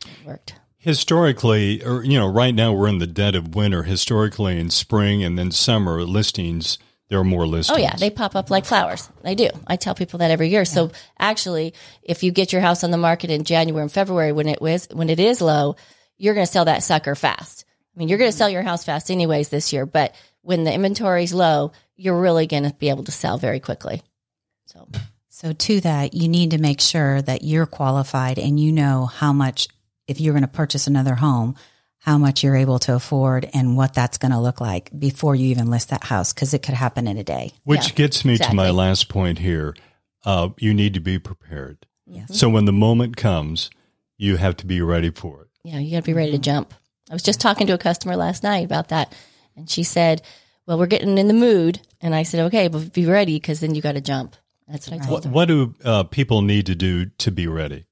It 0.05 0.25
worked 0.25 0.55
historically, 0.83 1.83
or 1.83 2.03
you 2.03 2.19
know, 2.19 2.27
right 2.27 2.53
now 2.53 2.73
we're 2.73 2.87
in 2.87 2.99
the 2.99 3.07
dead 3.07 3.35
of 3.35 3.55
winter. 3.55 3.83
Historically, 3.83 4.59
in 4.59 4.69
spring 4.69 5.23
and 5.23 5.37
then 5.37 5.51
summer, 5.51 6.03
listings 6.03 6.77
there 7.13 7.19
are 7.19 7.23
more 7.23 7.45
listings. 7.45 7.77
Oh 7.77 7.79
yeah, 7.79 7.95
they 7.95 8.09
pop 8.09 8.35
up 8.35 8.49
like 8.49 8.65
flowers. 8.65 9.07
They 9.21 9.35
do. 9.35 9.49
I 9.67 9.75
tell 9.75 9.93
people 9.93 10.17
that 10.17 10.31
every 10.31 10.49
year. 10.49 10.65
So 10.65 10.91
actually, 11.19 11.75
if 12.01 12.23
you 12.23 12.31
get 12.31 12.51
your 12.51 12.61
house 12.61 12.83
on 12.83 12.89
the 12.89 12.97
market 12.97 13.29
in 13.29 13.43
January 13.43 13.83
and 13.83 13.91
February 13.91 14.31
when 14.31 14.47
it 14.47 14.59
was 14.59 14.87
when 14.91 15.11
it 15.11 15.19
is 15.19 15.39
low, 15.39 15.75
you're 16.17 16.33
going 16.33 16.47
to 16.47 16.51
sell 16.51 16.65
that 16.65 16.81
sucker 16.81 17.13
fast. 17.13 17.65
I 17.95 17.99
mean, 17.99 18.07
you're 18.07 18.17
going 18.17 18.31
to 18.31 18.35
sell 18.35 18.49
your 18.49 18.63
house 18.63 18.83
fast 18.83 19.11
anyways 19.11 19.49
this 19.49 19.71
year, 19.71 19.85
but 19.85 20.15
when 20.41 20.63
the 20.63 20.73
inventory's 20.73 21.35
low, 21.35 21.73
you're 21.95 22.19
really 22.19 22.47
going 22.47 22.63
to 22.63 22.73
be 22.73 22.89
able 22.89 23.03
to 23.03 23.11
sell 23.11 23.37
very 23.37 23.59
quickly. 23.59 24.01
So 24.65 24.87
So 25.29 25.53
to 25.53 25.81
that, 25.81 26.15
you 26.15 26.27
need 26.27 26.49
to 26.51 26.57
make 26.57 26.81
sure 26.81 27.21
that 27.21 27.43
you're 27.43 27.67
qualified 27.67 28.39
and 28.39 28.59
you 28.59 28.71
know 28.71 29.05
how 29.05 29.33
much 29.33 29.67
if 30.07 30.19
you're 30.19 30.33
going 30.33 30.41
to 30.43 30.47
purchase 30.47 30.87
another 30.87 31.15
home, 31.15 31.55
how 31.99 32.17
much 32.17 32.43
you're 32.43 32.55
able 32.57 32.79
to 32.79 32.93
afford 32.95 33.49
and 33.53 33.77
what 33.77 33.93
that's 33.93 34.17
going 34.17 34.31
to 34.31 34.39
look 34.39 34.59
like 34.59 34.89
before 34.97 35.35
you 35.35 35.47
even 35.47 35.69
list 35.69 35.89
that 35.89 36.03
house 36.03 36.33
because 36.33 36.53
it 36.53 36.61
could 36.61 36.75
happen 36.75 37.07
in 37.07 37.17
a 37.17 37.23
day. 37.23 37.51
Which 37.63 37.89
Yeah, 37.89 37.95
gets 37.95 38.25
me 38.25 38.37
to 38.37 38.53
my 38.53 38.69
last 38.71 39.07
point 39.07 39.39
here. 39.39 39.73
Uh, 40.25 40.49
you 40.57 40.73
need 40.73 40.93
to 40.95 40.99
be 40.99 41.17
prepared. 41.19 41.85
Yes. 42.05 42.37
So 42.37 42.49
when 42.49 42.65
the 42.65 42.73
moment 42.73 43.15
comes, 43.15 43.69
you 44.17 44.35
have 44.37 44.57
to 44.57 44.65
be 44.65 44.81
ready 44.81 45.09
for 45.11 45.41
it. 45.43 45.47
yeah, 45.63 45.79
you 45.79 45.91
got 45.91 45.97
to 45.97 46.03
be 46.03 46.13
ready 46.13 46.31
to 46.31 46.37
jump. 46.37 46.73
I 47.09 47.13
was 47.13 47.23
just 47.23 47.39
talking 47.41 47.67
to 47.67 47.73
a 47.73 47.77
customer 47.77 48.15
last 48.15 48.43
night 48.43 48.65
about 48.65 48.89
that, 48.89 49.13
and 49.55 49.69
she 49.69 49.83
said, 49.83 50.21
"Well, 50.65 50.77
we're 50.77 50.85
getting 50.87 51.17
in 51.17 51.27
the 51.27 51.33
mood," 51.33 51.79
and 52.01 52.13
I 52.15 52.23
said, 52.23 52.41
"Okay, 52.47 52.67
but 52.69 52.93
be 52.93 53.05
ready 53.05 53.35
because 53.35 53.59
then 53.59 53.75
you 53.75 53.81
got 53.81 53.93
to 53.93 54.01
jump." 54.01 54.35
That's 54.67 54.89
what 54.89 55.01
I 55.01 55.05
told 55.05 55.11
What, 55.11 55.23
her. 55.25 55.29
what 55.31 55.45
do 55.47 55.75
uh, 55.83 56.03
people 56.03 56.41
need 56.41 56.65
to 56.67 56.75
do 56.75 57.05
to 57.05 57.31
be 57.31 57.47
ready? 57.47 57.85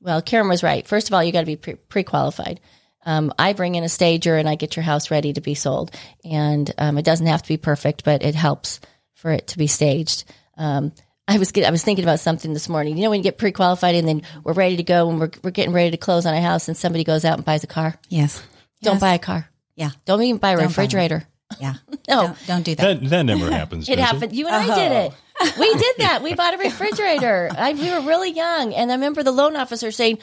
Well, 0.00 0.22
Karen 0.22 0.48
was 0.48 0.62
right. 0.62 0.86
First 0.86 1.08
of 1.08 1.14
all, 1.14 1.22
you 1.22 1.32
got 1.32 1.40
to 1.40 1.56
be 1.56 1.56
pre 1.56 2.02
qualified. 2.02 2.60
Um, 3.06 3.32
I 3.38 3.54
bring 3.54 3.74
in 3.76 3.84
a 3.84 3.88
stager 3.88 4.36
and 4.36 4.48
I 4.48 4.54
get 4.56 4.76
your 4.76 4.82
house 4.82 5.10
ready 5.10 5.32
to 5.32 5.40
be 5.40 5.54
sold. 5.54 5.90
And 6.24 6.70
um, 6.78 6.98
it 6.98 7.04
doesn't 7.04 7.26
have 7.26 7.42
to 7.42 7.48
be 7.48 7.56
perfect, 7.56 8.04
but 8.04 8.22
it 8.22 8.34
helps 8.34 8.80
for 9.14 9.30
it 9.30 9.46
to 9.48 9.58
be 9.58 9.66
staged. 9.66 10.24
Um, 10.56 10.92
I 11.26 11.38
was 11.38 11.52
get, 11.52 11.64
I 11.66 11.70
was 11.70 11.82
thinking 11.82 12.04
about 12.04 12.20
something 12.20 12.52
this 12.52 12.68
morning. 12.68 12.96
You 12.96 13.04
know, 13.04 13.10
when 13.10 13.20
you 13.20 13.24
get 13.24 13.38
pre 13.38 13.52
qualified 13.52 13.94
and 13.94 14.06
then 14.06 14.22
we're 14.44 14.52
ready 14.52 14.76
to 14.76 14.82
go 14.82 15.08
and 15.08 15.20
we're, 15.20 15.30
we're 15.42 15.50
getting 15.50 15.72
ready 15.72 15.90
to 15.92 15.96
close 15.96 16.26
on 16.26 16.34
a 16.34 16.40
house 16.42 16.68
and 16.68 16.76
somebody 16.76 17.04
goes 17.04 17.24
out 17.24 17.36
and 17.38 17.44
buys 17.44 17.64
a 17.64 17.68
car. 17.68 17.94
Yes. 18.08 18.42
Don't 18.82 18.94
Yes. 18.94 19.00
buy 19.00 19.14
a 19.14 19.18
car. 19.18 19.48
Yeah. 19.76 19.90
Don't 20.04 20.22
even 20.22 20.38
buy 20.38 20.52
a 20.52 20.56
buy 20.56 20.62
one. 20.62 20.68
refrigerator. 20.68 21.24
Yeah. 21.60 21.74
No. 22.08 22.22
Don't, 22.26 22.46
don't 22.48 22.62
do 22.64 22.74
that. 22.74 23.00
That 23.02 23.10
that 23.10 23.22
never 23.22 23.48
happens. 23.52 23.88
It 23.88 24.00
happened. 24.00 24.32
You 24.34 24.48
and 24.48 24.56
I 24.56 24.74
did 24.74 24.90
it. 24.92 25.12
We 25.58 25.74
did 25.74 25.96
that. 25.98 26.20
We 26.22 26.34
bought 26.34 26.54
a 26.54 26.58
refrigerator. 26.58 27.50
I, 27.56 27.72
we 27.72 27.90
were 27.90 28.00
really 28.00 28.30
young, 28.30 28.74
and 28.74 28.90
I 28.90 28.94
remember 28.94 29.22
the 29.22 29.32
loan 29.32 29.56
officer 29.56 29.90
saying, 29.90 30.18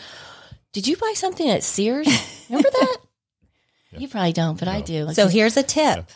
"Did 0.73 0.87
you 0.87 0.95
buy 0.95 1.13
something 1.15 1.49
at 1.49 1.63
Sears? 1.63 2.07
Remember 2.49 2.69
that?" 2.69 2.97
You 3.97 4.07
probably 4.07 4.33
don't, 4.33 4.59
but 4.59 4.67
I 4.67 4.81
do. 4.81 5.13
So 5.13 5.27
here's 5.27 5.57
a 5.57 5.63
tip. 5.63 6.09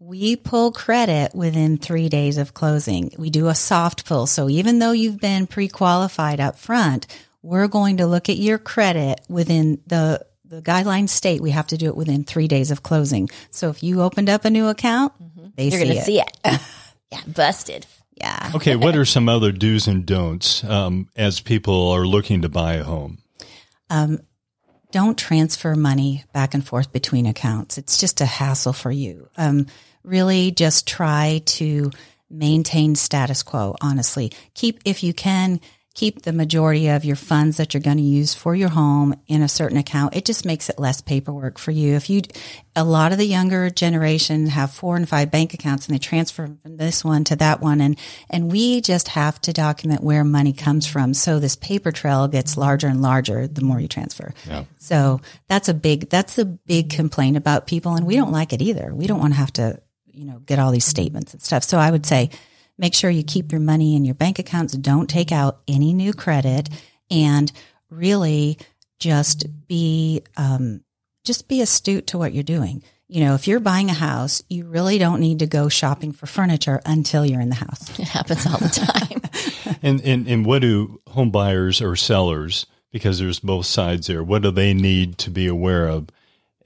We 0.00 0.34
pull 0.34 0.72
credit 0.72 1.34
within 1.34 1.76
three 1.76 2.08
days 2.08 2.38
of 2.38 2.54
closing. 2.54 3.12
We 3.18 3.28
do 3.28 3.48
a 3.48 3.54
soft 3.54 4.06
pull. 4.06 4.26
So 4.26 4.48
even 4.48 4.78
though 4.78 4.92
you've 4.92 5.20
been 5.20 5.46
pre-qualified 5.46 6.40
up 6.40 6.58
front, 6.58 7.06
we're 7.42 7.68
going 7.68 7.98
to 7.98 8.06
look 8.06 8.30
at 8.30 8.36
your 8.36 8.58
credit 8.58 9.20
within 9.28 9.80
the 9.86 10.24
the 10.44 10.60
guidelines 10.60 11.10
state 11.10 11.40
we 11.40 11.52
have 11.52 11.68
to 11.68 11.76
do 11.76 11.86
it 11.86 11.96
within 11.96 12.24
three 12.24 12.48
days 12.48 12.72
of 12.72 12.82
closing. 12.82 13.28
So 13.52 13.70
if 13.70 13.84
you 13.84 14.02
opened 14.02 14.28
up 14.28 14.44
a 14.44 14.50
new 14.50 14.66
account, 14.66 15.12
mm-hmm. 15.22 15.50
they 15.54 15.68
you're 15.68 15.78
see 15.78 15.84
going 15.84 15.94
to 15.94 16.00
it. 16.00 16.04
see 16.04 16.20
it. 16.20 16.38
yeah, 17.12 17.20
busted. 17.28 17.86
Yeah. 18.20 18.52
Okay, 18.54 18.76
what 18.76 18.96
are 18.96 19.06
some 19.06 19.28
other 19.28 19.50
do's 19.50 19.86
and 19.86 20.04
don'ts 20.04 20.62
um, 20.64 21.08
as 21.16 21.40
people 21.40 21.88
are 21.88 22.06
looking 22.06 22.42
to 22.42 22.48
buy 22.48 22.74
a 22.74 22.84
home? 22.84 23.18
don't 24.92 25.18
transfer 25.18 25.74
money 25.74 26.24
back 26.32 26.54
and 26.54 26.66
forth 26.66 26.92
between 26.92 27.26
accounts. 27.26 27.78
It's 27.78 27.98
just 27.98 28.20
a 28.20 28.26
hassle 28.26 28.72
for 28.72 28.90
you. 28.90 29.28
Um, 29.36 29.66
really 30.04 30.50
just 30.50 30.86
try 30.86 31.42
to 31.46 31.90
maintain 32.28 32.94
status 32.94 33.42
quo, 33.42 33.76
honestly. 33.80 34.32
Keep, 34.54 34.80
if 34.84 35.02
you 35.02 35.12
can, 35.12 35.60
keep 35.94 36.22
the 36.22 36.32
majority 36.32 36.88
of 36.88 37.04
your 37.04 37.16
funds 37.16 37.56
that 37.56 37.74
you're 37.74 37.82
going 37.82 37.96
to 37.96 38.02
use 38.02 38.32
for 38.32 38.54
your 38.54 38.68
home 38.68 39.14
in 39.26 39.42
a 39.42 39.48
certain 39.48 39.76
account. 39.76 40.14
It 40.14 40.24
just 40.24 40.44
makes 40.44 40.68
it 40.68 40.78
less 40.78 41.00
paperwork 41.00 41.58
for 41.58 41.72
you. 41.72 41.94
If 41.96 42.08
you, 42.08 42.22
a 42.76 42.84
lot 42.84 43.10
of 43.10 43.18
the 43.18 43.26
younger 43.26 43.70
generation 43.70 44.46
have 44.46 44.70
four 44.70 44.96
and 44.96 45.08
five 45.08 45.32
bank 45.32 45.52
accounts 45.52 45.86
and 45.86 45.94
they 45.94 45.98
transfer 45.98 46.46
from 46.62 46.76
this 46.76 47.04
one 47.04 47.24
to 47.24 47.36
that 47.36 47.60
one. 47.60 47.80
And, 47.80 47.98
and 48.30 48.52
we 48.52 48.80
just 48.80 49.08
have 49.08 49.40
to 49.42 49.52
document 49.52 50.04
where 50.04 50.22
money 50.22 50.52
comes 50.52 50.86
from. 50.86 51.12
So 51.12 51.40
this 51.40 51.56
paper 51.56 51.90
trail 51.90 52.28
gets 52.28 52.56
larger 52.56 52.86
and 52.86 53.02
larger 53.02 53.48
the 53.48 53.62
more 53.62 53.80
you 53.80 53.88
transfer. 53.88 54.32
Yeah. 54.48 54.64
So 54.78 55.20
that's 55.48 55.68
a 55.68 55.74
big, 55.74 56.08
that's 56.08 56.38
a 56.38 56.44
big 56.44 56.90
complaint 56.90 57.36
about 57.36 57.66
people. 57.66 57.96
And 57.96 58.06
we 58.06 58.14
don't 58.14 58.32
like 58.32 58.52
it 58.52 58.62
either. 58.62 58.94
We 58.94 59.08
don't 59.08 59.20
want 59.20 59.32
to 59.32 59.40
have 59.40 59.52
to, 59.54 59.82
you 60.06 60.24
know, 60.24 60.38
get 60.38 60.60
all 60.60 60.70
these 60.70 60.84
statements 60.84 61.32
and 61.32 61.42
stuff. 61.42 61.64
So 61.64 61.78
I 61.78 61.90
would 61.90 62.06
say 62.06 62.30
make 62.80 62.94
sure 62.94 63.10
you 63.10 63.22
keep 63.22 63.52
your 63.52 63.60
money 63.60 63.94
in 63.94 64.04
your 64.06 64.14
bank 64.14 64.38
accounts. 64.38 64.72
Don't 64.72 65.08
take 65.08 65.30
out 65.30 65.60
any 65.68 65.92
new 65.92 66.14
credit 66.14 66.70
and 67.10 67.52
really 67.90 68.58
just 68.98 69.46
be, 69.68 70.22
um, 70.36 70.82
just 71.24 71.46
be 71.46 71.60
astute 71.60 72.08
to 72.08 72.18
what 72.18 72.32
you're 72.32 72.42
doing. 72.42 72.82
You 73.06 73.24
know, 73.24 73.34
if 73.34 73.46
you're 73.46 73.60
buying 73.60 73.90
a 73.90 73.94
house, 73.94 74.42
you 74.48 74.64
really 74.64 74.96
don't 74.96 75.20
need 75.20 75.40
to 75.40 75.46
go 75.46 75.68
shopping 75.68 76.12
for 76.12 76.26
furniture 76.26 76.80
until 76.86 77.26
you're 77.26 77.40
in 77.40 77.50
the 77.50 77.56
house. 77.56 77.98
It 77.98 78.08
happens 78.08 78.46
all 78.46 78.58
the 78.58 78.68
time. 78.68 79.20
And, 79.82 80.02
and 80.02 80.28
and 80.28 80.44
what 80.44 80.60
do 80.60 81.00
home 81.08 81.30
buyers 81.30 81.80
or 81.80 81.96
sellers, 81.96 82.66
because 82.92 83.18
there's 83.18 83.40
both 83.40 83.64
sides 83.64 84.08
there, 84.08 84.22
what 84.22 84.42
do 84.42 84.50
they 84.50 84.74
need 84.74 85.16
to 85.18 85.30
be 85.30 85.46
aware 85.46 85.88
of 85.88 86.08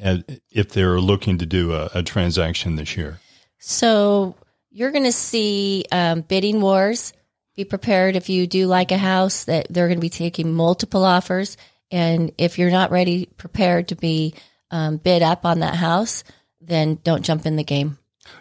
as, 0.00 0.24
if 0.50 0.70
they're 0.70 0.98
looking 0.98 1.38
to 1.38 1.46
do 1.46 1.74
a, 1.74 1.90
a 1.94 2.02
transaction 2.02 2.74
this 2.74 2.96
year? 2.96 3.20
so 3.60 4.34
you're 4.74 4.90
going 4.90 5.04
to 5.04 5.12
see 5.12 5.84
um, 5.92 6.22
bidding 6.22 6.60
wars. 6.60 7.12
Be 7.56 7.64
prepared 7.64 8.16
if 8.16 8.28
you 8.28 8.48
do 8.48 8.66
like 8.66 8.90
a 8.90 8.98
house 8.98 9.44
that 9.44 9.68
they're 9.70 9.86
going 9.86 9.98
to 9.98 10.02
be 10.02 10.08
taking 10.10 10.52
multiple 10.52 11.04
offers, 11.04 11.56
and 11.92 12.32
if 12.36 12.58
you're 12.58 12.70
not 12.72 12.90
ready, 12.90 13.26
prepared 13.36 13.88
to 13.88 13.94
be 13.94 14.34
um, 14.72 14.96
bid 14.96 15.22
up 15.22 15.46
on 15.46 15.60
that 15.60 15.76
house, 15.76 16.24
then 16.60 16.98
don't 17.04 17.24
jump 17.24 17.46
in 17.46 17.54
the 17.54 17.62
game. 17.62 17.96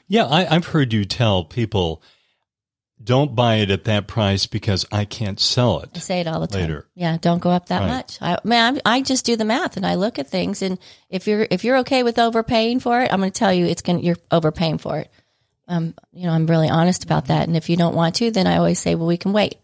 Yeah, 0.08 0.26
I, 0.26 0.48
I've 0.56 0.66
heard 0.66 0.94
you 0.94 1.06
tell 1.06 1.44
people, 1.44 2.02
don't 3.04 3.36
buy 3.36 3.56
it 3.58 3.70
at 3.70 3.84
that 3.84 4.08
price 4.08 4.48
because 4.48 4.86
I 4.92 5.06
can't 5.06 5.40
sell 5.40 5.80
I 5.82 5.84
it. 5.84 5.98
say 5.98 6.20
it 6.22 6.28
all 6.28 6.40
the 6.40 6.48
time. 6.48 6.62
Later. 6.62 6.88
Yeah, 6.96 7.18
don't 7.22 7.40
go 7.40 7.52
up 7.52 7.68
that 7.68 7.82
Right. 7.82 7.88
much. 7.90 8.18
I 8.22 8.38
man, 8.44 8.82
I, 8.86 8.96
I 8.98 9.02
just 9.02 9.26
do 9.26 9.36
the 9.36 9.46
math 9.46 9.78
and 9.78 9.86
I 9.86 9.94
look 9.96 10.18
at 10.18 10.28
things, 10.28 10.64
and 10.64 10.80
if 11.10 11.28
you're 11.28 11.46
if 11.52 11.64
you're 11.64 11.78
okay 11.80 12.02
with 12.02 12.18
overpaying 12.18 12.80
for 12.80 13.02
it, 13.02 13.14
I'm 13.14 13.20
going 13.20 13.32
to 13.32 13.38
tell 13.38 13.54
you 13.54 13.66
it's 13.68 13.84
going 13.84 14.04
you're 14.04 14.18
overpaying 14.32 14.80
for 14.80 14.98
it. 14.98 15.12
Um, 15.68 15.94
you 16.12 16.28
know, 16.28 16.34
I'm 16.34 16.48
really 16.48 16.70
honest 16.70 17.04
about 17.04 17.28
that. 17.28 17.48
And 17.48 17.56
if 17.56 17.70
you 17.70 17.78
don't 17.78 17.96
want 17.96 18.16
to, 18.16 18.32
then 18.32 18.48
I 18.48 18.58
always 18.58 18.80
say, 18.80 18.96
well, 18.96 19.08
we 19.08 19.18
can 19.18 19.34
wait. 19.34 19.56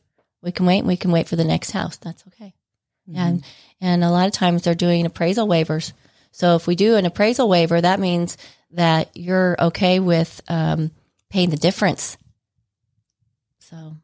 We 0.42 0.52
can 0.54 0.66
wait, 0.66 0.80
and 0.80 0.88
we 0.88 0.96
can 0.96 1.12
wait 1.12 1.28
for 1.28 1.36
the 1.36 1.44
next 1.44 1.72
house. 1.72 1.98
That's 1.98 2.24
okay. 2.28 2.54
And 3.14 3.44
and 3.82 4.04
a 4.04 4.12
lot 4.12 4.28
of 4.28 4.34
times 4.34 4.62
they're 4.64 4.76
doing 4.76 5.06
appraisal 5.06 5.48
waivers. 5.48 5.94
So 6.32 6.56
if 6.56 6.68
we 6.68 6.76
do 6.76 6.96
an 6.96 7.06
appraisal 7.06 7.50
waiver, 7.50 7.82
that 7.82 8.00
means 8.00 8.38
that 8.72 9.10
you're 9.16 9.56
okay 9.60 10.00
with 10.00 10.42
um, 10.48 10.92
paying 11.30 11.50
the 11.50 11.58
difference. 11.58 12.18
So 13.60 13.98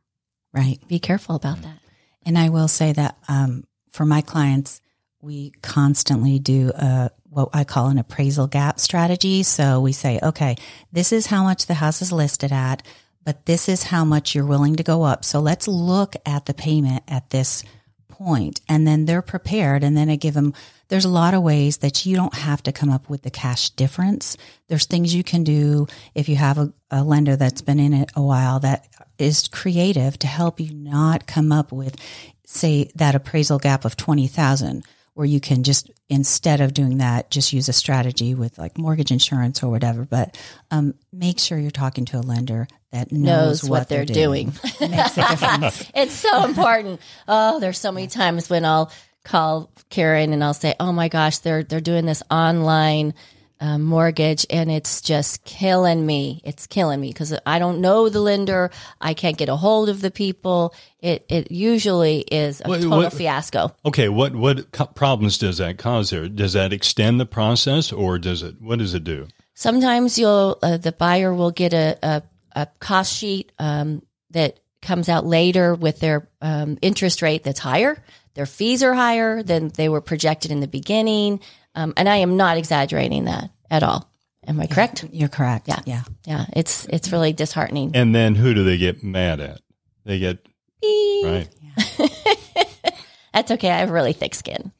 Right. 0.53 0.79
be 0.87 0.99
careful 0.99 1.35
about 1.35 1.61
that. 1.61 1.79
And 2.25 2.37
I 2.37 2.49
will 2.49 2.67
say 2.67 2.93
that 2.93 3.17
um, 3.27 3.65
for 3.91 4.05
my 4.05 4.21
clients, 4.21 4.81
we 5.25 5.51
constantly 5.63 6.37
do 6.37 6.71
a, 6.75 7.09
what 7.29 7.49
I 7.51 7.63
call 7.63 7.87
an 7.87 7.97
appraisal 7.97 8.45
gap 8.45 8.79
strategy. 8.79 9.41
So 9.41 9.81
we 9.81 9.91
say, 9.91 10.19
okay, 10.21 10.55
this 10.91 11.11
is 11.11 11.25
how 11.25 11.43
much 11.43 11.65
the 11.65 11.73
house 11.73 12.01
is 12.03 12.11
listed 12.11 12.51
at, 12.51 12.85
but 13.25 13.47
this 13.47 13.67
is 13.67 13.83
how 13.83 14.05
much 14.05 14.35
you're 14.35 14.45
willing 14.45 14.75
to 14.75 14.83
go 14.83 15.01
up. 15.01 15.25
So 15.25 15.39
let's 15.39 15.67
look 15.67 16.15
at 16.27 16.45
the 16.45 16.53
payment 16.53 17.03
at 17.07 17.31
this 17.31 17.63
point. 18.07 18.61
and 18.69 18.87
then 18.87 19.03
they're 19.03 19.21
prepared. 19.21 19.83
And 19.83 19.97
then 19.97 20.09
I 20.09 20.15
give 20.15 20.35
them. 20.35 20.53
There's 20.87 21.03
a 21.03 21.09
lot 21.09 21.33
of 21.33 21.43
ways 21.43 21.77
that 21.77 22.05
you 22.05 22.15
don't 22.15 22.33
have 22.33 22.63
to 22.63 22.71
come 22.71 22.89
up 22.89 23.09
with 23.09 23.23
the 23.23 23.31
cash 23.31 23.71
difference. 23.71 24.37
There's 24.69 24.85
things 24.85 25.13
you 25.13 25.23
can 25.23 25.43
do 25.43 25.87
if 26.13 26.29
you 26.29 26.37
have 26.37 26.57
a, 26.57 26.71
a 26.91 27.03
lender 27.03 27.35
that's 27.35 27.61
been 27.61 27.79
in 27.79 27.93
it 27.93 28.11
a 28.15 28.21
while 28.21 28.59
that 28.61 28.87
is 29.17 29.49
creative 29.49 30.17
to 30.19 30.27
help 30.27 30.61
you 30.61 30.73
not 30.73 31.27
come 31.27 31.51
up 31.51 31.73
with, 31.73 31.97
say, 32.45 32.89
that 32.95 33.15
appraisal 33.15 33.59
gap 33.59 33.83
of 33.83 33.97
20,000 33.97 34.85
where 35.15 35.25
you 35.25 35.39
can 35.39 35.63
just, 35.63 35.89
instead 36.09 36.61
of 36.61 36.73
doing 36.73 36.99
that, 36.99 37.31
just 37.31 37.53
use 37.53 37.67
a 37.69 37.73
strategy 37.73 38.35
with 38.35 38.57
like 38.57 38.77
mortgage 38.77 39.11
insurance 39.11 39.63
or 39.63 39.71
whatever. 39.71 40.05
But 40.05 40.37
um, 40.71 40.93
make 41.11 41.39
sure 41.39 41.57
you're 41.57 41.71
talking 41.71 42.05
to 42.05 42.19
a 42.19 42.21
lender 42.21 42.67
that 42.91 43.11
knows, 43.11 43.63
Knows 43.63 43.69
what, 43.69 43.89
they're, 43.89 44.05
doing. 44.05 44.47
Makes 44.81 45.17
a 45.17 45.29
difference. 45.29 45.91
it's 45.95 46.13
so 46.13 46.43
important. 46.43 46.99
Oh, 47.27 47.59
there's 47.59 47.79
so 47.79 47.91
many 47.93 48.07
times 48.07 48.49
when 48.49 48.65
I'll 48.65 48.91
call 49.23 49.71
Karen 49.89 50.33
and 50.33 50.43
I'll 50.43 50.53
say, 50.53 50.75
"Oh 50.79 50.91
my 50.91 51.07
gosh, 51.07 51.39
they're 51.39 51.63
they're 51.63 51.81
doing 51.81 52.05
this 52.05 52.21
online 52.29 53.13
um, 53.59 53.83
mortgage 53.83 54.45
and 54.49 54.69
it's 54.71 55.01
just 55.01 55.43
killing 55.45 56.05
me. 56.05 56.41
It's 56.43 56.67
killing 56.67 56.99
me 56.99 57.09
because 57.09 57.33
I 57.45 57.59
don't 57.59 57.79
know 57.81 58.09
the 58.09 58.19
lender. 58.19 58.71
I 58.99 59.13
can't 59.13 59.37
get 59.37 59.49
a 59.49 59.55
hold 59.55 59.89
of 59.89 60.01
the 60.01 60.11
people. 60.11 60.73
It 60.99 61.25
it 61.29 61.51
usually 61.51 62.19
is 62.31 62.61
a 62.63 62.67
What- 62.67 62.81
total 62.81 62.97
what- 62.97 63.13
fiasco. 63.13 63.73
Okay, 63.85 64.09
what 64.09 64.35
what 64.35 64.71
co- 64.71 64.85
problems 64.87 65.37
does 65.37 65.57
that 65.59 65.77
cause 65.77 66.09
there? 66.09 66.27
Does 66.27 66.53
that 66.53 66.73
extend 66.73 67.19
the 67.19 67.25
process, 67.25 67.91
or 67.91 68.19
does 68.19 68.43
it? 68.43 68.61
What 68.61 68.79
does 68.79 68.93
it 68.93 69.03
do? 69.03 69.27
Sometimes 69.53 70.19
you'll 70.19 70.59
uh, 70.61 70.77
the 70.77 70.91
buyer 70.91 71.33
will 71.33 71.51
get 71.51 71.73
a, 71.73 71.97
a 72.03 72.23
a 72.55 72.67
cost 72.79 73.13
sheet 73.15 73.51
um, 73.59 74.01
that 74.31 74.59
comes 74.85 75.09
out 75.09 75.25
later 75.25 75.75
with 75.75 75.99
their 75.99 76.29
um, 76.41 76.77
interest 76.81 77.21
rate 77.21 77.43
that's 77.43 77.59
higher. 77.59 78.01
Their 78.35 78.45
fees 78.45 78.83
are 78.83 78.93
higher 78.93 79.43
than 79.43 79.69
they 79.69 79.89
were 79.89 80.01
projected 80.01 80.51
in 80.51 80.59
the 80.59 80.67
beginning. 80.67 81.39
Um, 81.73 81.93
and 81.97 82.07
I 82.07 82.17
am 82.17 82.37
not 82.37 82.57
exaggerating 82.57 83.25
that 83.25 83.49
at 83.69 83.83
all. 83.83 84.09
Am 84.47 84.59
I 84.59 84.67
correct? 84.67 85.05
You're 85.11 85.29
correct. 85.29 85.67
Yeah. 85.67 85.81
Yeah. 85.85 86.03
Yeah, 86.25 86.45
it's 86.53 86.85
it's 86.85 87.11
really 87.11 87.33
disheartening. 87.33 87.91
And 87.95 88.13
then 88.13 88.35
who 88.35 88.53
do 88.53 88.63
they 88.63 88.77
get 88.77 89.03
mad 89.03 89.39
at? 89.39 89.59
They 90.05 90.19
get 90.19 90.47
Beep. 90.81 91.25
right. 91.25 91.49
That's 93.33 93.51
okay. 93.51 93.71
I 93.71 93.79
have 93.79 93.89
really 93.89 94.13
thick 94.13 94.35
skin. 94.35 94.71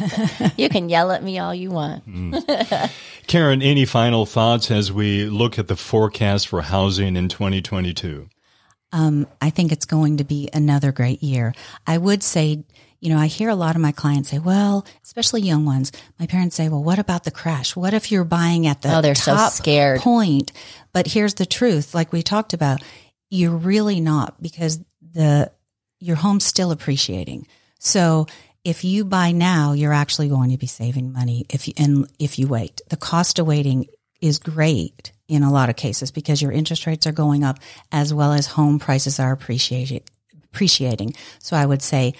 you 0.56 0.68
can 0.68 0.88
yell 0.88 1.12
at 1.12 1.22
me 1.22 1.38
all 1.38 1.54
you 1.54 1.70
want. 1.70 2.04
Karen, 3.26 3.62
any 3.62 3.84
final 3.84 4.26
thoughts 4.26 4.70
as 4.70 4.90
we 4.90 5.26
look 5.26 5.58
at 5.58 5.68
the 5.68 5.76
forecast 5.76 6.48
for 6.48 6.62
housing 6.62 7.14
in 7.16 7.28
2022? 7.28 8.28
Um, 8.92 9.26
I 9.40 9.50
think 9.50 9.72
it's 9.72 9.86
going 9.86 10.18
to 10.18 10.24
be 10.24 10.50
another 10.52 10.92
great 10.92 11.22
year. 11.22 11.54
I 11.86 11.96
would 11.96 12.22
say, 12.22 12.64
you 13.00 13.08
know, 13.08 13.18
I 13.18 13.26
hear 13.26 13.48
a 13.48 13.54
lot 13.54 13.74
of 13.74 13.82
my 13.82 13.92
clients 13.92 14.28
say, 14.28 14.38
well, 14.38 14.86
especially 15.02 15.42
young 15.42 15.64
ones, 15.64 15.92
my 16.20 16.26
parents 16.26 16.56
say, 16.56 16.68
well, 16.68 16.82
what 16.82 16.98
about 16.98 17.24
the 17.24 17.30
crash? 17.30 17.74
What 17.74 17.94
if 17.94 18.12
you're 18.12 18.24
buying 18.24 18.66
at 18.66 18.82
the 18.82 18.96
Oh, 18.96 19.00
they're 19.00 19.14
so 19.14 19.36
scared. 19.48 20.00
point? 20.00 20.52
But 20.92 21.06
here's 21.06 21.34
the 21.34 21.46
truth, 21.46 21.94
like 21.94 22.12
we 22.12 22.22
talked 22.22 22.52
about, 22.52 22.82
you're 23.30 23.56
really 23.56 24.00
not 24.00 24.40
because 24.42 24.78
the 25.14 25.50
your 26.00 26.16
home's 26.16 26.44
still 26.44 26.70
appreciating. 26.70 27.46
So 27.78 28.26
if 28.64 28.84
you 28.84 29.04
buy 29.04 29.32
now, 29.32 29.72
you're 29.72 29.92
actually 29.92 30.28
going 30.28 30.50
to 30.50 30.58
be 30.58 30.66
saving 30.66 31.12
money 31.12 31.46
if 31.48 31.66
you 31.66 31.74
and 31.78 32.06
if 32.18 32.38
you 32.38 32.46
wait. 32.46 32.80
The 32.90 32.96
cost 32.96 33.38
of 33.38 33.46
waiting 33.46 33.86
is 34.22 34.38
great 34.38 35.12
in 35.28 35.42
a 35.42 35.52
lot 35.52 35.68
of 35.68 35.76
cases 35.76 36.10
because 36.10 36.40
your 36.40 36.52
interest 36.52 36.86
rates 36.86 37.06
are 37.06 37.12
going 37.12 37.44
up 37.44 37.58
as 37.90 38.14
well 38.14 38.32
as 38.32 38.46
home 38.46 38.78
prices 38.78 39.20
are 39.20 39.32
appreciating 39.32 40.02
appreciating. 40.44 41.14
So 41.38 41.56
I 41.56 41.64
would 41.64 41.82
say 41.82 42.12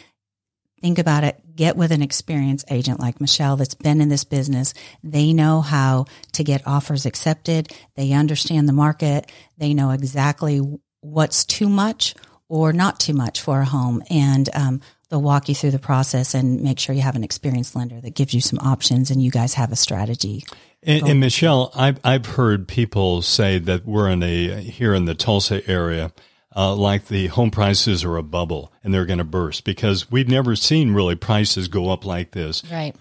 think 0.80 0.98
about 0.98 1.24
it. 1.24 1.38
Get 1.54 1.76
with 1.76 1.92
an 1.92 2.00
experienced 2.00 2.64
agent 2.70 2.98
like 2.98 3.20
Michelle 3.20 3.56
that's 3.56 3.74
been 3.74 4.00
in 4.00 4.08
this 4.08 4.24
business. 4.24 4.72
They 5.04 5.34
know 5.34 5.60
how 5.60 6.06
to 6.32 6.42
get 6.42 6.66
offers 6.66 7.04
accepted. 7.04 7.70
They 7.94 8.12
understand 8.12 8.68
the 8.68 8.72
market. 8.72 9.30
They 9.58 9.74
know 9.74 9.90
exactly 9.90 10.60
what's 11.02 11.44
too 11.44 11.68
much 11.68 12.14
or 12.48 12.72
not 12.72 12.98
too 12.98 13.12
much 13.12 13.42
for 13.42 13.60
a 13.60 13.66
home. 13.66 14.02
And, 14.08 14.48
um, 14.54 14.80
they'll 15.10 15.20
walk 15.20 15.50
you 15.50 15.54
through 15.54 15.72
the 15.72 15.78
process 15.78 16.32
and 16.32 16.62
make 16.62 16.78
sure 16.78 16.94
you 16.94 17.02
have 17.02 17.16
an 17.16 17.24
experienced 17.24 17.76
lender 17.76 18.00
that 18.00 18.14
gives 18.14 18.32
you 18.32 18.40
some 18.40 18.58
options 18.58 19.10
and 19.10 19.22
you 19.22 19.30
guys 19.30 19.52
have 19.52 19.70
a 19.70 19.76
strategy. 19.76 20.42
And, 20.82 21.08
and 21.08 21.20
Michelle, 21.20 21.70
I've 21.74 22.00
I've 22.02 22.26
heard 22.26 22.66
people 22.66 23.22
say 23.22 23.58
that 23.58 23.86
we're 23.86 24.08
in 24.10 24.22
a 24.22 24.60
here 24.60 24.94
in 24.94 25.04
the 25.04 25.14
Tulsa 25.14 25.68
area, 25.70 26.12
uh, 26.56 26.74
like 26.74 27.06
the 27.06 27.28
home 27.28 27.50
prices 27.50 28.04
are 28.04 28.16
a 28.16 28.22
bubble 28.22 28.72
and 28.82 28.92
they're 28.92 29.06
going 29.06 29.18
to 29.18 29.24
burst 29.24 29.64
because 29.64 30.10
we've 30.10 30.28
never 30.28 30.56
seen 30.56 30.92
really 30.92 31.14
prices 31.14 31.68
go 31.68 31.90
up 31.90 32.04
like 32.04 32.32
this. 32.32 32.64
Right. 32.70 32.96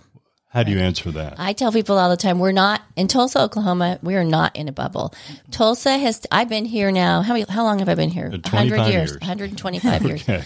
How 0.50 0.64
do 0.64 0.72
you 0.72 0.80
answer 0.80 1.12
that? 1.12 1.36
I 1.40 1.54
tell 1.54 1.72
people 1.72 1.98
all 1.98 2.10
the 2.10 2.18
time, 2.18 2.38
we're 2.38 2.52
not 2.52 2.82
in 2.98 3.08
Tulsa, 3.08 3.42
Oklahoma. 3.42 4.00
We 4.04 4.16
are 4.16 4.26
not 4.26 4.56
in 4.58 4.68
a 4.68 4.74
bubble. 4.74 5.14
Tulsa 5.50 5.98
has. 5.98 6.22
I've 6.30 6.50
been 6.50 6.66
here 6.66 6.92
now. 6.92 7.22
How 7.22 7.34
many? 7.34 7.46
How 7.48 7.64
long 7.64 7.80
have 7.80 7.88
I 7.88 7.96
been 7.96 8.10
here? 8.10 8.32
Hundred 8.46 8.88
years. 8.88 9.12
years. 9.12 9.12
125 9.14 10.04
years. 10.04 10.26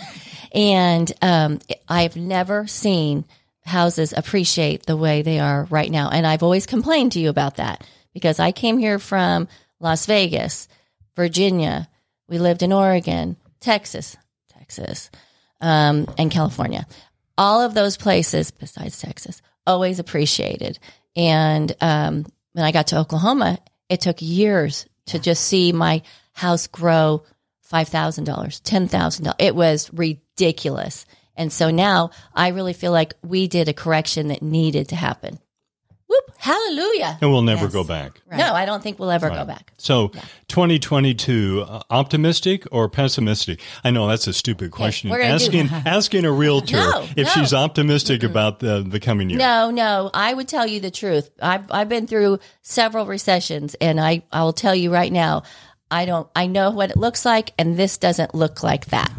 And 0.55 1.11
um, 1.21 1.59
I've 1.89 2.15
never 2.15 2.65
seen 2.65 3.25
houses 3.65 4.13
appreciate 4.15 4.85
the 4.85 4.97
way 4.97 5.21
they 5.21 5.39
are 5.39 5.65
right 5.69 5.89
now. 5.89 6.09
And 6.09 6.25
I've 6.25 6.43
always 6.43 6.65
complained 6.65 7.13
to 7.13 7.19
you 7.19 7.29
about 7.29 7.57
that 7.57 7.85
because 8.13 8.39
I 8.39 8.51
came 8.51 8.77
here 8.77 8.99
from 8.99 9.47
Las 9.79 10.05
Vegas, 10.05 10.67
Virginia. 11.15 11.89
We 12.27 12.37
lived 12.37 12.63
in 12.63 12.71
Oregon, 12.71 13.37
Texas, 13.59 14.15
Texas, 14.49 15.09
um, 15.61 16.07
and 16.17 16.31
California. 16.31 16.85
All 17.37 17.61
of 17.61 17.73
those 17.73 17.97
places, 17.97 18.51
besides 18.51 18.99
Texas, 18.99 19.41
always 19.67 19.99
appreciated. 19.99 20.79
And 21.15 21.75
um, 21.81 22.25
when 22.53 22.65
I 22.65 22.71
got 22.71 22.87
to 22.87 22.99
Oklahoma, 22.99 23.59
it 23.89 24.01
took 24.01 24.21
years 24.21 24.85
to 25.07 25.19
just 25.19 25.43
see 25.43 25.71
my 25.71 26.01
house 26.33 26.67
grow 26.67 27.23
five 27.61 27.87
thousand 27.89 28.25
dollars, 28.25 28.59
ten 28.59 28.87
thousand 28.87 29.25
dollars. 29.25 29.37
It 29.39 29.55
was 29.55 29.91
ridiculous. 29.93 31.05
And 31.35 31.51
so 31.51 31.69
now 31.71 32.11
I 32.33 32.49
really 32.49 32.73
feel 32.73 32.91
like 32.91 33.13
we 33.23 33.47
did 33.47 33.67
a 33.67 33.73
correction 33.73 34.27
that 34.29 34.41
needed 34.41 34.89
to 34.89 34.95
happen. 34.95 35.39
Whoop! 36.07 36.35
Hallelujah! 36.37 37.17
And 37.19 37.31
we'll 37.31 37.41
never 37.41 37.63
Yes. 37.65 37.73
go 37.73 37.83
back. 37.83 38.21
No, 38.31 38.53
I 38.53 38.65
don't 38.65 38.81
think 38.83 38.99
we'll 38.99 39.09
ever 39.11 39.29
go 39.29 39.43
back. 39.43 39.73
So, 39.77 40.11
2022, 40.47 41.65
uh, 41.67 41.81
optimistic 41.89 42.63
or 42.71 42.87
pessimistic? 42.89 43.59
I 43.83 43.89
know 43.91 44.07
that's 44.07 44.27
a 44.27 44.33
stupid 44.33 44.71
question. 44.71 45.09
we're 45.09 45.17
gonna 45.21 45.37
do- 45.39 45.45
asking 45.45 45.69
asking 45.85 46.25
a 46.25 46.31
realtor 46.31 46.75
No, 46.77 47.07
if 47.15 47.25
no. 47.27 47.31
she's 47.33 47.53
optimistic 47.53 48.23
about 48.23 48.59
the 48.59 48.85
the 48.87 48.99
coming 48.99 49.29
year. 49.29 49.39
No, 49.39 49.71
no, 49.71 50.09
I 50.13 50.33
would 50.33 50.47
tell 50.47 50.67
you 50.67 50.79
the 50.79 50.91
truth. 50.91 51.29
I've 51.41 51.71
I've 51.71 51.89
been 51.89 52.07
through 52.07 52.39
several 52.61 53.05
recessions, 53.05 53.75
and 53.81 53.99
I 53.99 54.23
I 54.31 54.43
will 54.43 54.53
tell 54.53 54.75
you 54.75 54.91
right 54.93 55.11
now, 55.11 55.43
I 55.89 56.05
don't. 56.05 56.27
I 56.35 56.47
know 56.47 56.69
what 56.71 56.91
it 56.91 56.97
looks 56.97 57.25
like, 57.25 57.51
and 57.57 57.77
this 57.77 57.97
doesn't 57.97 58.33
look 58.35 58.63
like 58.63 58.85
that. 58.87 59.11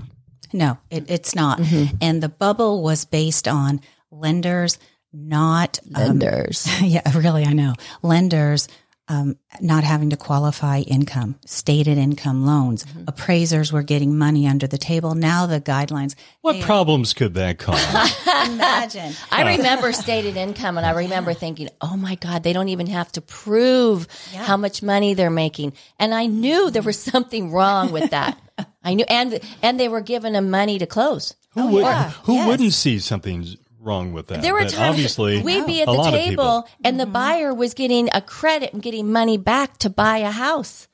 No, 0.56 0.78
it, 0.90 1.10
it's 1.10 1.34
not. 1.34 1.60
And 2.00 2.22
the 2.22 2.28
bubble 2.28 2.82
was 2.82 3.04
based 3.04 3.46
on 3.46 3.80
lenders 4.10 4.78
not 5.12 5.78
um, 5.94 6.18
Lenders. 6.18 6.68
yeah, 6.82 7.00
really, 7.16 7.44
I 7.44 7.52
know. 7.52 7.74
Lenders 8.02 8.68
um, 9.08 9.36
not 9.60 9.84
having 9.84 10.10
to 10.10 10.16
qualify 10.16 10.80
income, 10.80 11.38
stated 11.46 11.96
income 11.96 12.44
loans. 12.44 12.84
Appraisers 13.06 13.72
were 13.72 13.82
getting 13.82 14.18
money 14.18 14.48
under 14.48 14.66
the 14.66 14.78
table. 14.78 15.14
Now 15.14 15.46
the 15.46 15.60
guidelines. 15.60 16.16
What 16.40 16.60
problems 16.60 17.14
could 17.14 17.34
that 17.34 17.58
cause? 17.58 17.80
Imagine. 18.48 19.14
I 19.30 19.56
remember 19.56 19.92
stated 19.92 20.36
income, 20.36 20.76
and 20.76 20.84
I 20.84 20.90
remember 20.90 21.34
thinking, 21.34 21.68
"Oh 21.80 21.96
my 21.96 22.16
God, 22.16 22.42
they 22.42 22.52
don't 22.52 22.68
even 22.68 22.88
have 22.88 23.10
to 23.12 23.20
prove 23.20 24.08
how 24.34 24.56
much 24.56 24.82
money 24.82 25.14
they're 25.14 25.30
making." 25.30 25.74
And 25.98 26.12
I 26.12 26.26
knew 26.26 26.70
there 26.70 26.82
was 26.82 26.98
something 26.98 27.52
wrong 27.52 27.92
with 27.92 28.10
that. 28.10 28.38
I 28.86 28.94
knew, 28.94 29.04
and 29.08 29.40
and 29.62 29.80
they 29.80 29.88
were 29.88 30.00
giving 30.00 30.32
them 30.34 30.48
money 30.48 30.78
to 30.78 30.86
close. 30.86 31.34
Who, 31.54 31.62
oh, 31.62 31.72
would, 31.72 31.80
yeah. 31.80 32.10
who 32.22 32.34
Yes. 32.34 32.46
wouldn't 32.46 32.72
see 32.72 33.00
something 33.00 33.46
wrong 33.80 34.12
with 34.12 34.28
that? 34.28 34.42
There 34.42 34.54
were 34.54 34.60
But 34.60 34.70
times 34.70 34.90
obviously 34.90 35.42
we'd 35.42 35.66
be 35.66 35.82
at 35.82 35.88
a 35.88 35.90
the 35.90 35.96
lot 35.96 36.14
of 36.14 36.20
table 36.20 36.62
people. 36.62 36.68
and 36.84 37.00
the 37.00 37.04
mm-hmm. 37.04 37.12
buyer 37.12 37.54
was 37.54 37.74
getting 37.74 38.08
a 38.14 38.20
credit 38.20 38.72
and 38.72 38.80
getting 38.80 39.10
money 39.10 39.38
back 39.38 39.76
to 39.78 39.90
buy 39.90 40.18
a 40.18 40.30
house. 40.30 40.86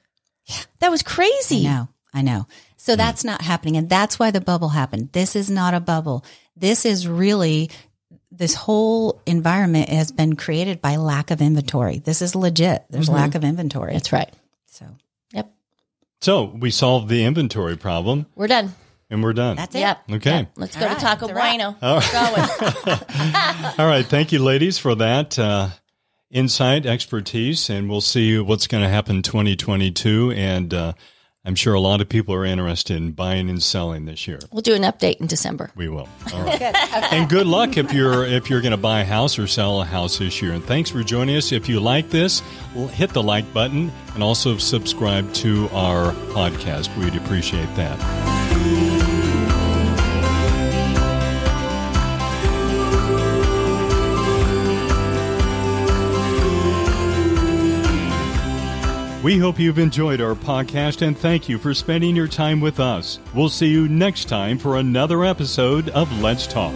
Yeah. 0.46 0.56
That 0.78 0.90
was 0.90 1.02
crazy. 1.02 1.68
I 1.68 1.72
know, 1.72 1.88
I 2.14 2.22
know. 2.22 2.46
So 2.78 2.94
hmm. 2.94 2.98
that's 2.98 3.24
not 3.24 3.42
happening. 3.42 3.76
And 3.76 3.90
that's 3.90 4.18
why 4.18 4.30
the 4.30 4.40
bubble 4.40 4.70
happened. 4.70 5.10
This 5.12 5.36
is 5.36 5.50
not 5.50 5.74
a 5.74 5.80
bubble. 5.80 6.24
This 6.56 6.84
is 6.84 7.06
really, 7.06 7.70
this 8.30 8.54
whole 8.54 9.20
environment 9.26 9.88
has 9.90 10.10
been 10.10 10.34
created 10.34 10.80
by 10.80 10.96
lack 10.96 11.30
of 11.30 11.42
inventory. 11.42 11.98
This 11.98 12.22
is 12.22 12.34
legit. 12.34 12.84
There's 12.90 13.06
mm-hmm. 13.06 13.16
lack 13.16 13.34
of 13.34 13.44
inventory. 13.44 13.92
That's 13.92 14.12
right. 14.12 14.32
So 14.66 14.86
Yep. 14.86 15.11
So 16.22 16.44
we 16.44 16.70
solved 16.70 17.08
the 17.08 17.24
inventory 17.24 17.76
problem 17.76 18.26
We're 18.36 18.46
done. 18.46 18.72
and 19.10 19.22
we're 19.24 19.32
done. 19.32 19.56
that's 19.56 19.74
it. 19.74 19.80
Yep. 19.80 19.98
Okay. 20.12 20.30
Yep. 20.30 20.52
Let's 20.56 20.76
go 20.76 20.82
All 20.86 20.94
to 20.94 20.94
right. 20.94 21.00
Taco 21.18 21.26
It's. 21.26 21.34
Bueno. 21.34 21.76
We're 21.82 22.00
going. 22.12 23.74
All 23.78 23.86
right. 23.86 24.06
Thank 24.06 24.30
you, 24.30 24.38
ladies, 24.38 24.78
for 24.78 24.94
that 24.94 25.36
uh, 25.36 25.70
insight, 26.30 26.86
expertise, 26.86 27.68
and 27.70 27.90
we'll 27.90 28.00
see 28.00 28.38
what's 28.38 28.68
going 28.68 28.84
to 28.84 28.88
happen 28.88 29.22
2022. 29.22 30.32
And 30.36 30.72
uh, 30.72 30.92
I'm 31.44 31.56
sure 31.56 31.74
a 31.74 31.80
lot 31.80 32.00
of 32.00 32.08
people 32.08 32.34
are 32.34 32.44
interested 32.44 32.96
in 32.96 33.12
buying 33.12 33.50
and 33.50 33.60
selling 33.60 34.04
this 34.04 34.28
year. 34.28 34.38
We'll 34.52 34.62
do 34.62 34.74
an 34.74 34.82
update 34.82 35.16
in 35.20 35.26
December. 35.26 35.72
We 35.74 35.88
will. 35.88 36.08
All 36.32 36.44
right. 36.44 36.62
and 37.12 37.28
good 37.28 37.48
luck 37.48 37.76
if 37.76 37.92
you're 37.92 38.24
if 38.24 38.48
you're 38.48 38.60
going 38.60 38.70
to 38.70 38.76
buy 38.76 39.00
a 39.00 39.04
house 39.04 39.40
or 39.40 39.48
sell 39.48 39.82
a 39.82 39.84
house 39.84 40.18
this 40.18 40.40
year. 40.40 40.52
And 40.52 40.62
thanks 40.64 40.88
for 40.88 41.02
joining 41.02 41.36
us. 41.36 41.50
If 41.50 41.68
you 41.68 41.80
like 41.80 42.10
this, 42.10 42.42
hit 42.92 43.10
the 43.10 43.22
like 43.22 43.52
button 43.52 43.90
and 44.14 44.22
also 44.22 44.56
subscribe 44.56 45.32
to 45.34 45.68
our 45.72 46.12
podcast. 46.32 46.96
We'd 46.96 47.16
appreciate 47.16 47.74
that. 47.74 48.41
We 59.22 59.38
hope 59.38 59.60
you've 59.60 59.78
enjoyed 59.78 60.20
our 60.20 60.34
podcast 60.34 61.06
and 61.06 61.16
thank 61.16 61.48
you 61.48 61.56
for 61.56 61.72
spending 61.74 62.16
your 62.16 62.26
time 62.26 62.60
with 62.60 62.80
us. 62.80 63.20
We'll 63.32 63.48
see 63.48 63.68
you 63.68 63.86
next 63.86 64.24
time 64.24 64.58
for 64.58 64.78
another 64.78 65.24
episode 65.24 65.90
of 65.90 66.20
Let's 66.20 66.48
Talk. 66.48 66.74